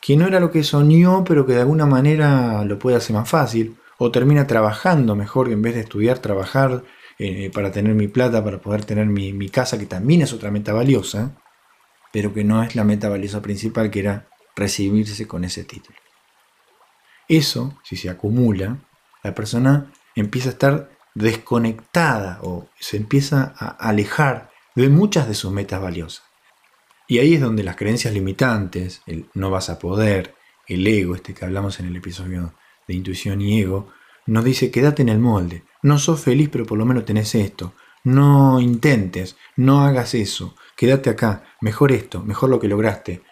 que 0.01 0.17
no 0.17 0.27
era 0.27 0.39
lo 0.39 0.51
que 0.51 0.63
soñó, 0.63 1.23
pero 1.23 1.45
que 1.45 1.53
de 1.53 1.61
alguna 1.61 1.85
manera 1.85 2.63
lo 2.65 2.79
puede 2.79 2.97
hacer 2.97 3.15
más 3.15 3.29
fácil, 3.29 3.77
o 3.97 4.11
termina 4.11 4.47
trabajando 4.47 5.15
mejor 5.15 5.47
que 5.47 5.53
en 5.53 5.61
vez 5.61 5.75
de 5.75 5.81
estudiar, 5.81 6.19
trabajar 6.19 6.83
eh, 7.19 7.51
para 7.53 7.71
tener 7.71 7.93
mi 7.93 8.07
plata, 8.07 8.43
para 8.43 8.59
poder 8.59 8.85
tener 8.85 9.05
mi, 9.05 9.33
mi 9.33 9.49
casa, 9.49 9.77
que 9.77 9.85
también 9.85 10.21
es 10.21 10.33
otra 10.33 10.51
meta 10.51 10.73
valiosa, 10.73 11.35
pero 12.11 12.33
que 12.33 12.43
no 12.43 12.63
es 12.63 12.75
la 12.75 12.83
meta 12.83 13.09
valiosa 13.09 13.41
principal, 13.41 13.89
que 13.89 13.99
era 13.99 14.27
recibirse 14.55 15.27
con 15.27 15.43
ese 15.43 15.63
título. 15.63 15.97
Eso, 17.27 17.79
si 17.83 17.95
se 17.95 18.09
acumula, 18.09 18.77
la 19.23 19.33
persona 19.33 19.91
empieza 20.15 20.49
a 20.49 20.51
estar 20.51 20.89
desconectada 21.15 22.39
o 22.41 22.67
se 22.79 22.97
empieza 22.97 23.53
a 23.57 23.69
alejar 23.69 24.51
de 24.75 24.89
muchas 24.89 25.27
de 25.27 25.33
sus 25.33 25.51
metas 25.51 25.81
valiosas. 25.81 26.23
Y 27.07 27.19
ahí 27.19 27.35
es 27.35 27.41
donde 27.41 27.63
las 27.63 27.75
creencias 27.75 28.13
limitantes, 28.13 29.01
el 29.05 29.29
no 29.33 29.49
vas 29.49 29.69
a 29.69 29.79
poder, 29.79 30.35
el 30.67 30.85
ego, 30.87 31.15
este 31.15 31.33
que 31.33 31.45
hablamos 31.45 31.79
en 31.79 31.87
el 31.87 31.95
episodio 31.95 32.53
de 32.87 32.93
intuición 32.93 33.41
y 33.41 33.61
ego, 33.61 33.89
nos 34.25 34.43
dice 34.43 34.71
quédate 34.71 35.01
en 35.01 35.09
el 35.09 35.19
molde, 35.19 35.63
no 35.81 35.97
sos 35.97 36.21
feliz 36.21 36.49
pero 36.49 36.65
por 36.65 36.77
lo 36.77 36.85
menos 36.85 37.05
tenés 37.05 37.35
esto, 37.35 37.73
no 38.03 38.59
intentes, 38.59 39.37
no 39.55 39.81
hagas 39.81 40.13
eso, 40.13 40.55
quédate 40.75 41.09
acá, 41.09 41.43
mejor 41.61 41.91
esto, 41.91 42.21
mejor 42.21 42.49
lo 42.49 42.59
que 42.59 42.67
lograste, 42.67 43.23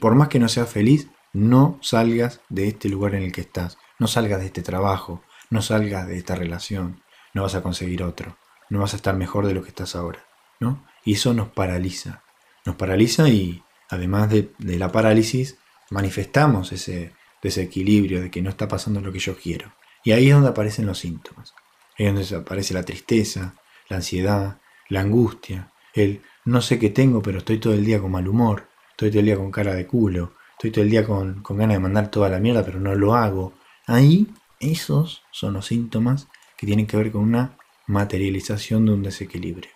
por 0.00 0.14
más 0.14 0.28
que 0.28 0.38
no 0.38 0.48
seas 0.48 0.70
feliz, 0.70 1.08
no 1.32 1.78
salgas 1.82 2.40
de 2.48 2.68
este 2.68 2.88
lugar 2.88 3.14
en 3.14 3.24
el 3.24 3.32
que 3.32 3.42
estás, 3.42 3.76
no 3.98 4.06
salgas 4.06 4.40
de 4.40 4.46
este 4.46 4.62
trabajo, 4.62 5.22
no 5.50 5.62
salgas 5.62 6.06
de 6.06 6.16
esta 6.16 6.34
relación, 6.34 7.02
no 7.34 7.42
vas 7.42 7.54
a 7.54 7.62
conseguir 7.62 8.02
otro, 8.02 8.38
no 8.70 8.80
vas 8.80 8.94
a 8.94 8.96
estar 8.96 9.16
mejor 9.16 9.46
de 9.46 9.54
lo 9.54 9.62
que 9.62 9.68
estás 9.68 9.96
ahora, 9.96 10.24
¿no? 10.60 10.86
Y 11.04 11.14
eso 11.14 11.34
nos 11.34 11.48
paraliza, 11.48 12.22
nos 12.64 12.76
paraliza 12.76 13.28
y 13.28 13.62
además 13.90 14.30
de, 14.30 14.52
la 14.58 14.90
parálisis 14.90 15.58
manifestamos 15.90 16.72
ese 16.72 17.12
desequilibrio 17.42 18.22
de 18.22 18.30
que 18.30 18.40
no 18.40 18.50
está 18.50 18.68
pasando 18.68 19.00
lo 19.00 19.12
que 19.12 19.18
yo 19.18 19.36
quiero. 19.36 19.74
Y 20.04 20.12
ahí 20.12 20.28
es 20.28 20.34
donde 20.34 20.50
aparecen 20.50 20.86
los 20.86 20.98
síntomas. 20.98 21.54
Ahí 21.98 22.06
es 22.06 22.30
donde 22.30 22.36
aparece 22.36 22.74
la 22.74 22.84
tristeza, 22.84 23.56
la 23.88 23.96
ansiedad, 23.96 24.60
la 24.88 25.00
angustia, 25.00 25.72
el 25.94 26.22
no 26.44 26.60
sé 26.60 26.78
qué 26.78 26.90
tengo, 26.90 27.22
pero 27.22 27.38
estoy 27.38 27.58
todo 27.58 27.72
el 27.72 27.84
día 27.84 28.00
con 28.00 28.12
mal 28.12 28.28
humor, 28.28 28.68
estoy 28.90 29.10
todo 29.10 29.20
el 29.20 29.26
día 29.26 29.36
con 29.36 29.50
cara 29.50 29.74
de 29.74 29.86
culo, 29.86 30.34
estoy 30.52 30.70
todo 30.70 30.84
el 30.84 30.90
día 30.90 31.06
con, 31.06 31.42
con 31.42 31.56
ganas 31.56 31.76
de 31.76 31.80
mandar 31.80 32.10
toda 32.10 32.28
la 32.28 32.38
mierda, 32.38 32.64
pero 32.64 32.78
no 32.80 32.94
lo 32.94 33.14
hago. 33.14 33.54
Ahí, 33.86 34.28
esos 34.60 35.22
son 35.30 35.54
los 35.54 35.66
síntomas 35.66 36.28
que 36.58 36.66
tienen 36.66 36.86
que 36.86 36.96
ver 36.96 37.10
con 37.10 37.22
una 37.22 37.56
materialización 37.86 38.84
de 38.86 38.92
un 38.92 39.02
desequilibrio. 39.02 39.70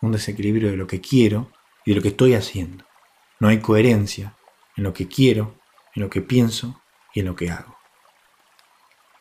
Un 0.00 0.12
desequilibrio 0.12 0.70
de 0.70 0.76
lo 0.76 0.86
que 0.86 1.00
quiero 1.00 1.50
y 1.84 1.90
de 1.90 1.96
lo 1.96 2.02
que 2.02 2.08
estoy 2.08 2.34
haciendo. 2.34 2.84
No 3.40 3.48
hay 3.48 3.60
coherencia 3.60 4.36
en 4.76 4.84
lo 4.84 4.94
que 4.94 5.06
quiero, 5.06 5.58
en 5.94 6.02
lo 6.02 6.10
que 6.10 6.22
pienso 6.22 6.80
y 7.14 7.20
en 7.20 7.26
lo 7.26 7.36
que 7.36 7.50
hago. 7.50 7.77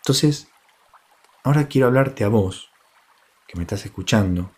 Entonces, 0.08 0.48
ahora 1.44 1.68
quiero 1.68 1.88
hablarte 1.88 2.24
a 2.24 2.30
vos, 2.30 2.72
que 3.46 3.58
me 3.58 3.64
estás 3.64 3.84
escuchando, 3.84 4.52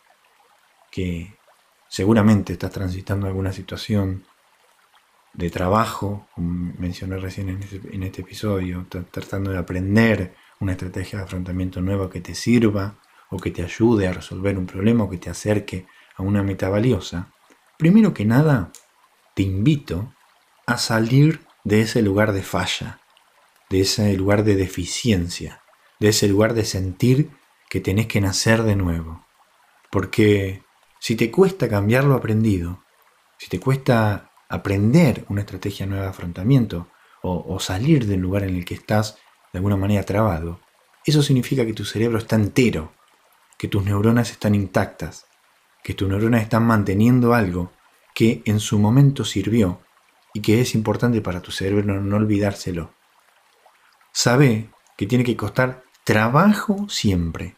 que 0.91 1.39
seguramente 1.87 2.53
estás 2.53 2.69
transitando 2.69 3.25
alguna 3.25 3.51
situación 3.51 4.25
de 5.33 5.49
trabajo, 5.49 6.27
como 6.35 6.71
mencioné 6.77 7.17
recién 7.17 7.49
en 7.49 7.63
este, 7.63 7.81
en 7.91 8.03
este 8.03 8.21
episodio, 8.21 8.85
tratando 9.09 9.49
de 9.49 9.57
aprender 9.57 10.35
una 10.59 10.73
estrategia 10.73 11.17
de 11.17 11.25
afrontamiento 11.25 11.81
nueva 11.81 12.11
que 12.11 12.21
te 12.21 12.35
sirva 12.35 12.99
o 13.31 13.39
que 13.39 13.49
te 13.49 13.63
ayude 13.63 14.07
a 14.07 14.13
resolver 14.13 14.55
un 14.55 14.67
problema 14.67 15.05
o 15.05 15.09
que 15.09 15.17
te 15.17 15.31
acerque 15.31 15.87
a 16.15 16.21
una 16.21 16.43
meta 16.43 16.69
valiosa, 16.69 17.33
primero 17.75 18.13
que 18.13 18.23
nada, 18.23 18.71
te 19.33 19.41
invito 19.41 20.13
a 20.67 20.77
salir 20.77 21.43
de 21.63 21.81
ese 21.81 22.03
lugar 22.03 22.33
de 22.33 22.43
falla, 22.43 22.98
de 23.69 23.81
ese 23.81 24.13
lugar 24.15 24.43
de 24.43 24.55
deficiencia, 24.55 25.61
de 25.99 26.09
ese 26.09 26.27
lugar 26.27 26.53
de 26.53 26.65
sentir 26.65 27.31
que 27.69 27.79
tenés 27.79 28.07
que 28.07 28.21
nacer 28.21 28.63
de 28.63 28.75
nuevo. 28.75 29.25
Porque 29.91 30.63
si 30.99 31.15
te 31.15 31.31
cuesta 31.31 31.69
cambiar 31.69 32.03
lo 32.03 32.15
aprendido, 32.15 32.83
si 33.37 33.47
te 33.47 33.59
cuesta 33.59 34.31
aprender 34.49 35.25
una 35.29 35.41
estrategia 35.41 35.85
nueva 35.85 36.03
de 36.03 36.09
afrontamiento 36.09 36.89
o, 37.21 37.59
salir 37.59 38.05
del 38.05 38.21
lugar 38.21 38.43
en 38.43 38.55
el 38.55 38.65
que 38.65 38.73
estás 38.73 39.17
de 39.51 39.59
alguna 39.59 39.77
manera 39.77 40.03
trabado, 40.03 40.61
eso 41.05 41.21
significa 41.21 41.65
que 41.65 41.73
tu 41.73 41.85
cerebro 41.85 42.17
está 42.17 42.35
entero, 42.35 42.93
que 43.57 43.67
tus 43.67 43.83
neuronas 43.83 44.31
están 44.31 44.55
intactas, 44.55 45.25
que 45.83 45.93
tus 45.93 46.09
neuronas 46.09 46.41
están 46.41 46.65
manteniendo 46.65 47.33
algo 47.33 47.71
que 48.13 48.41
en 48.45 48.59
su 48.59 48.79
momento 48.79 49.25
sirvió 49.25 49.81
y 50.33 50.41
que 50.41 50.61
es 50.61 50.75
importante 50.75 51.21
para 51.21 51.41
tu 51.41 51.51
cerebro 51.51 52.01
no, 52.01 52.17
olvidárselo. 52.17 52.93
Sabe 54.11 54.69
que 54.97 55.05
tiene 55.05 55.23
que 55.23 55.37
costar 55.37 55.83
trabajo 56.03 56.87
siempre. 56.89 57.55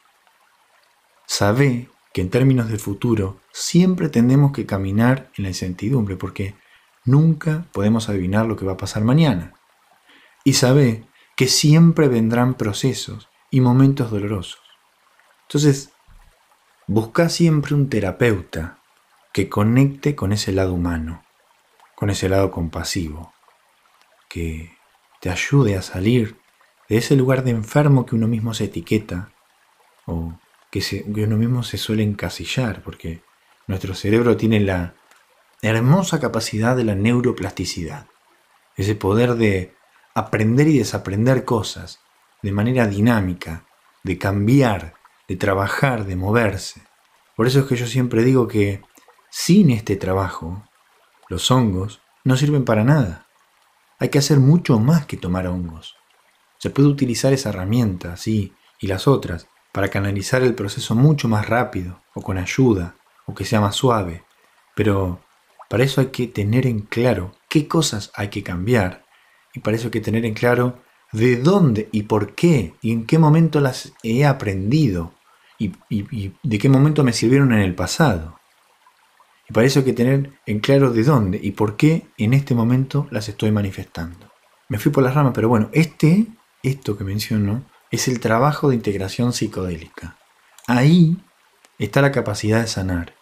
Sabe 1.26 1.90
que 2.14 2.22
en 2.22 2.30
términos 2.30 2.70
de 2.70 2.78
futuro 2.78 3.40
siempre 3.54 4.10
tenemos 4.10 4.52
que 4.52 4.66
caminar 4.66 5.32
en 5.38 5.44
la 5.44 5.50
incertidumbre 5.50 6.18
porque 6.18 6.56
nunca 7.06 7.66
podemos 7.72 8.10
adivinar 8.10 8.46
lo 8.46 8.58
que 8.58 8.66
va 8.66 8.74
a 8.74 8.78
pasar 8.78 9.04
mañana. 9.04 9.54
Y 10.44 10.54
sabe 10.54 11.08
que 11.38 11.48
siempre 11.48 12.08
vendrán 12.08 12.56
procesos 12.56 13.30
y 13.50 13.62
momentos 13.62 14.12
dolorosos. 14.12 14.62
Entonces, 15.44 15.92
busca 16.88 17.30
siempre 17.30 17.76
un 17.76 17.90
terapeuta 17.90 18.80
que 19.34 19.50
conecte 19.50 20.16
con 20.16 20.34
ese 20.34 20.52
lado 20.52 20.74
humano, 20.74 21.24
con 21.96 22.10
ese 22.10 22.28
lado 22.28 22.52
compasivo, 22.52 23.34
que 24.30 24.78
te 25.22 25.30
ayude 25.30 25.78
a 25.78 25.82
salir 25.82 26.41
ese 26.98 27.16
lugar 27.16 27.44
de 27.44 27.52
enfermo 27.52 28.06
que 28.06 28.16
uno 28.16 28.28
mismo 28.28 28.54
se 28.54 28.66
etiqueta 28.66 29.32
o 30.06 30.34
que, 30.72 30.82
que 30.82 31.24
uno 31.24 31.38
mismo 31.38 31.64
se 31.64 31.78
suele 31.78 32.04
encasillar, 32.04 32.82
porque 32.84 33.22
nuestro 33.68 33.94
cerebro 33.94 34.38
tiene 34.38 34.60
la 34.60 34.96
hermosa 35.62 36.20
capacidad 36.20 36.76
de 36.76 36.84
la 36.84 36.96
neuroplasticidad, 36.96 38.08
ese 38.76 38.96
poder 38.96 39.36
de 39.36 39.76
aprender 40.16 40.68
y 40.68 40.80
desaprender 40.80 41.46
cosas 41.46 42.00
de 42.42 42.52
manera 42.52 42.88
dinámica, 42.88 43.66
de 44.04 44.18
cambiar, 44.18 44.96
de 45.28 45.36
trabajar, 45.36 46.06
de 46.06 46.16
moverse. 46.16 46.82
Por 47.36 47.48
eso 47.48 47.60
es 47.60 47.66
que 47.66 47.76
yo 47.76 47.86
siempre 47.86 48.24
digo 48.24 48.48
que 48.48 48.82
sin 49.30 49.72
este 49.72 49.96
trabajo, 49.96 50.64
los 51.30 51.50
hongos 51.52 52.02
no 52.26 52.36
sirven 52.36 52.66
para 52.66 52.84
nada. 52.84 53.28
Hay 54.00 54.10
que 54.10 54.20
hacer 54.20 54.40
mucho 54.40 54.80
más 54.80 55.06
que 55.06 55.16
tomar 55.16 55.48
hongos. 55.48 55.96
Se 56.62 56.70
puede 56.70 56.90
utilizar 56.90 57.34
esa 57.34 57.50
herramienta, 57.50 58.18
sí, 58.18 58.54
y 58.80 58.86
las 58.86 59.08
otras, 59.08 59.48
para 59.72 59.88
canalizar 59.88 60.44
el 60.44 60.54
proceso 60.54 60.94
mucho 60.94 61.28
más 61.28 61.50
rápido, 61.50 62.04
o 62.14 62.22
con 62.22 62.38
ayuda, 62.38 62.98
o 63.26 63.34
que 63.34 63.46
sea 63.46 63.62
más 63.62 63.76
suave. 63.76 64.26
Pero 64.76 65.22
para 65.72 65.84
eso 65.84 66.02
hay 66.02 66.08
que 66.10 66.28
tener 66.28 66.68
en 66.68 66.82
claro 66.82 67.32
qué 67.50 67.68
cosas 67.68 68.12
hay 68.14 68.28
que 68.28 68.44
cambiar 68.44 69.06
y 69.56 69.62
para 69.62 69.76
eso 69.76 69.88
hay 69.88 69.92
que 69.92 70.02
tener 70.02 70.24
en 70.24 70.36
claro 70.36 70.84
de 71.12 71.38
dónde 71.38 71.90
y 71.92 72.04
por 72.04 72.36
qué 72.36 72.76
y 72.80 72.92
en 72.92 73.08
qué 73.08 73.18
momento 73.18 73.60
las 73.60 73.92
he 74.04 74.24
aprendido 74.24 75.16
y, 75.58 75.72
de 76.44 76.60
qué 76.60 76.70
momento 76.70 77.04
me 77.04 77.12
sirvieron 77.12 77.54
en 77.54 77.62
el 77.62 77.74
pasado. 77.74 78.40
Y 79.50 79.54
para 79.54 79.66
eso 79.66 79.80
hay 79.80 79.86
que 79.86 79.94
tener 79.94 80.32
en 80.46 80.60
claro 80.60 80.92
de 80.92 81.04
dónde 81.04 81.40
y 81.42 81.54
por 81.54 81.76
qué 81.76 82.06
en 82.20 82.36
este 82.36 82.54
momento 82.54 83.08
las 83.10 83.30
estoy 83.30 83.52
manifestando. 83.52 84.32
Me 84.70 84.78
fui 84.78 84.92
por 84.92 85.04
las 85.04 85.16
ramas, 85.16 85.34
pero 85.34 85.50
bueno, 85.50 85.70
este, 85.72 86.28
esto 86.64 86.98
que 86.98 87.04
menciono, 87.04 87.66
es 87.92 88.08
el 88.08 88.20
trabajo 88.20 88.70
de 88.70 88.76
integración 88.76 89.34
psicodélica. 89.34 90.18
Ahí 90.68 91.18
está 91.80 92.02
la 92.02 92.12
capacidad 92.12 92.62
de 92.62 92.68
sanar. 92.68 93.16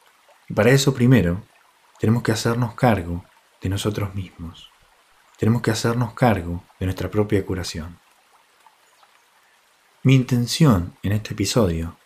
Y 0.48 0.54
para 0.54 0.72
eso 0.72 0.94
primero 0.94 1.44
tenemos 2.00 2.24
que 2.24 2.32
hacernos 2.32 2.76
cargo 2.76 3.26
de 3.62 3.70
nosotros 3.70 4.14
mismos 4.16 4.70
tenemos 5.40 5.62
que 5.62 5.72
hacernos 5.72 6.14
cargo 6.14 6.66
de 6.82 6.86
nuestra 6.86 7.10
propia 7.10 7.46
curación. 7.46 7.98
Mi 10.04 10.14
intención 10.14 10.98
en 11.02 11.14
este 11.14 11.34
episodio 11.34 11.98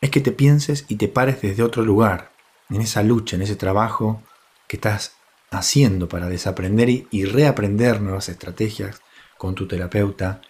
es 0.00 0.08
que 0.08 0.22
te 0.22 0.32
pienses 0.32 0.86
y 0.88 0.96
te 0.96 1.08
pares 1.08 1.42
desde 1.42 1.62
otro 1.62 1.82
lugar, 1.82 2.32
en 2.70 2.80
esa 2.80 3.02
lucha, 3.02 3.36
en 3.36 3.42
ese 3.42 3.56
trabajo 3.56 4.22
que 4.66 4.76
estás 4.76 5.16
haciendo 5.50 6.08
para 6.08 6.28
desaprender 6.28 6.88
y 6.88 7.24
reaprender 7.26 8.00
nuevas 8.00 8.30
estrategias 8.30 9.02
con 9.36 9.54
tu 9.54 9.68
terapeuta, 9.68 10.40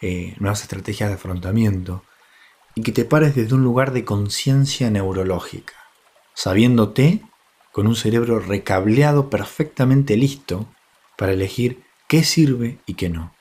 eh, 0.00 0.34
nuevas 0.38 0.62
estrategias 0.62 1.08
de 1.08 1.16
afrontamiento 1.16 2.04
y 2.74 2.82
que 2.82 2.92
te 2.92 3.04
pares 3.04 3.34
desde 3.34 3.54
un 3.54 3.62
lugar 3.62 3.92
de 3.92 4.04
conciencia 4.04 4.90
neurológica, 4.90 5.74
sabiéndote 6.34 7.22
con 7.72 7.86
un 7.86 7.96
cerebro 7.96 8.40
recableado 8.40 9.30
perfectamente 9.30 10.16
listo 10.16 10.66
para 11.16 11.32
elegir 11.32 11.84
qué 12.08 12.24
sirve 12.24 12.78
y 12.86 12.94
qué 12.94 13.08
no, 13.08 13.34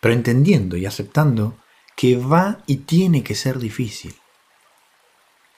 pero 0.00 0.14
entendiendo 0.14 0.76
y 0.76 0.86
aceptando 0.86 1.56
que 2.00 2.16
va 2.16 2.62
y 2.66 2.78
tiene 2.78 3.22
que 3.22 3.34
ser 3.34 3.58
difícil. 3.58 4.14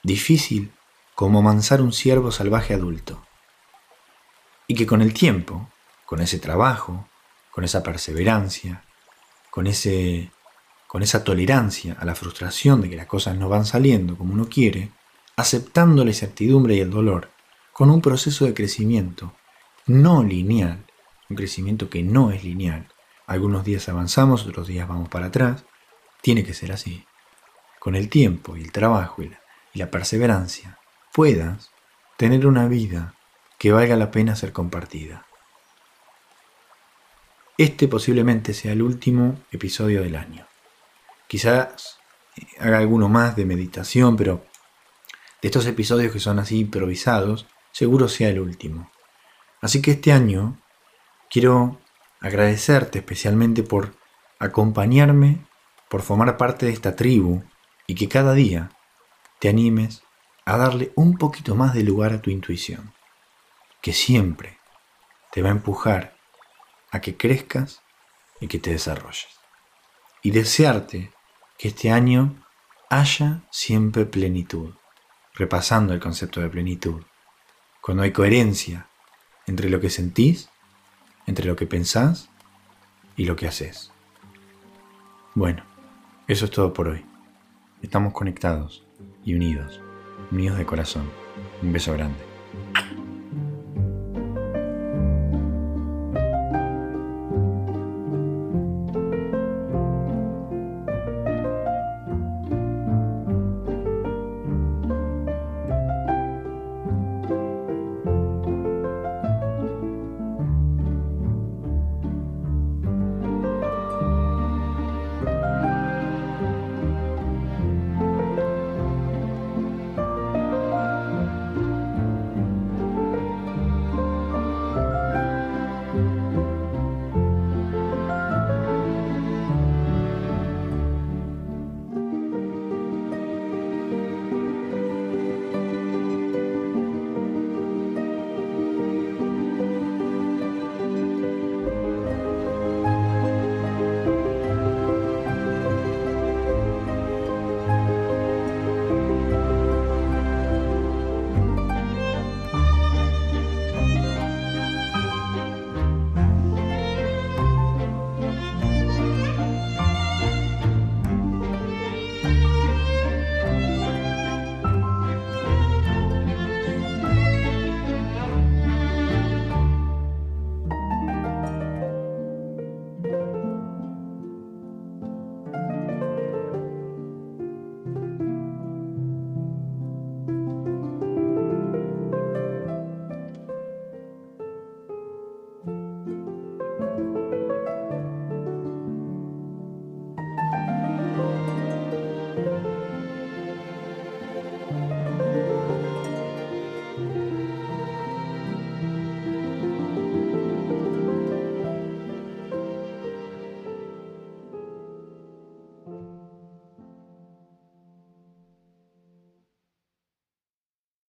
Difícil 0.03 0.73
como 1.15 1.39
amansar 1.39 1.81
un 1.81 1.93
ciervo 1.93 2.33
salvaje 2.33 2.73
adulto. 2.73 3.25
Y 4.67 4.75
que 4.75 4.85
con 4.85 5.01
el 5.01 5.13
tiempo, 5.13 5.69
con 6.05 6.19
ese 6.19 6.39
trabajo, 6.39 7.07
con 7.49 7.63
esa 7.63 7.81
perseverancia, 7.81 8.83
con, 9.49 9.67
ese, 9.67 10.32
con 10.93 11.01
esa 11.01 11.23
tolerancia 11.23 11.97
a 11.99 12.05
la 12.05 12.13
frustración 12.13 12.79
de 12.79 12.87
que 12.87 12.95
las 12.95 13.07
cosas 13.07 13.35
no 13.35 13.49
van 13.49 13.65
saliendo 13.65 14.15
como 14.15 14.31
uno 14.31 14.47
quiere, 14.47 14.91
aceptando 15.35 16.03
la 16.03 16.11
incertidumbre 16.11 16.75
y 16.75 16.81
el 16.81 16.91
dolor, 16.91 17.31
con 17.71 17.89
un 17.89 17.99
proceso 17.99 18.45
de 18.45 18.53
crecimiento 18.53 19.33
no 19.87 20.21
lineal, 20.21 20.85
un 21.31 21.35
crecimiento 21.35 21.89
que 21.89 22.03
no 22.03 22.29
es 22.29 22.43
lineal. 22.43 22.89
Algunos 23.25 23.65
días 23.65 23.89
avanzamos, 23.89 24.45
otros 24.45 24.67
días 24.67 24.87
vamos 24.87 25.09
para 25.09 25.25
atrás. 25.25 25.65
Tiene 26.21 26.43
que 26.43 26.53
ser 26.53 26.71
así. 26.71 27.03
Con 27.79 27.95
el 27.95 28.07
tiempo 28.07 28.55
y 28.55 28.61
el 28.61 28.71
trabajo 28.71 29.23
y 29.23 29.29
la, 29.29 29.41
y 29.73 29.79
la 29.79 29.89
perseverancia, 29.89 30.77
puedas 31.11 31.71
tener 32.17 32.45
una 32.45 32.67
vida 32.67 33.15
que 33.57 33.71
valga 33.71 33.95
la 33.95 34.11
pena 34.11 34.35
ser 34.35 34.53
compartida. 34.53 35.25
Este 37.57 37.87
posiblemente 37.87 38.53
sea 38.53 38.73
el 38.73 38.83
último 38.83 39.39
episodio 39.51 40.03
del 40.03 40.17
año. 40.17 40.45
Quizás 41.33 41.97
haga 42.59 42.77
alguno 42.77 43.09
más 43.09 43.35
de 43.35 43.43
meditación, 43.43 44.15
pero 44.15 44.45
de 45.41 45.47
estos 45.47 45.65
episodios 45.65 46.13
que 46.13 46.19
son 46.19 46.37
así 46.37 46.59
improvisados, 46.59 47.47
seguro 47.71 48.07
sea 48.07 48.29
el 48.29 48.39
último. 48.39 48.91
Así 49.59 49.81
que 49.81 49.89
este 49.93 50.11
año 50.11 50.61
quiero 51.31 51.81
agradecerte 52.19 52.99
especialmente 52.99 53.63
por 53.63 53.95
acompañarme, 54.37 55.43
por 55.89 56.03
formar 56.03 56.37
parte 56.37 56.67
de 56.67 56.71
esta 56.71 56.95
tribu 56.95 57.41
y 57.87 57.95
que 57.95 58.07
cada 58.07 58.35
día 58.35 58.69
te 59.39 59.49
animes 59.49 60.03
a 60.45 60.55
darle 60.57 60.93
un 60.95 61.17
poquito 61.17 61.55
más 61.55 61.73
de 61.73 61.81
lugar 61.81 62.13
a 62.13 62.21
tu 62.21 62.29
intuición, 62.29 62.93
que 63.81 63.91
siempre 63.91 64.59
te 65.31 65.41
va 65.41 65.49
a 65.49 65.53
empujar 65.53 66.15
a 66.91 67.01
que 67.01 67.17
crezcas 67.17 67.81
y 68.39 68.47
que 68.47 68.59
te 68.59 68.69
desarrolles. 68.69 69.29
Y 70.21 70.29
desearte 70.29 71.11
que 71.63 71.69
este 71.69 71.91
año 71.91 72.35
haya 72.89 73.45
siempre 73.49 74.05
plenitud, 74.05 74.73
repasando 75.33 75.93
el 75.93 76.01
concepto 76.01 76.41
de 76.41 76.49
plenitud, 76.49 77.03
cuando 77.79 78.03
hay 78.03 78.11
coherencia 78.11 78.89
entre 79.47 79.69
lo 79.69 79.79
que 79.79 79.89
sentís, 79.89 80.49
entre 81.25 81.45
lo 81.45 81.55
que 81.55 81.65
pensás 81.65 82.29
y 83.15 83.23
lo 83.23 83.37
que 83.37 83.47
haces. 83.47 83.93
Bueno, 85.35 85.63
eso 86.27 86.43
es 86.43 86.51
todo 86.51 86.73
por 86.73 86.89
hoy. 86.89 87.05
Estamos 87.81 88.11
conectados 88.11 88.85
y 89.23 89.33
unidos 89.33 89.79
míos 90.31 90.57
de 90.57 90.65
corazón. 90.65 91.09
Un 91.61 91.71
beso 91.71 91.93
grande. 91.93 92.19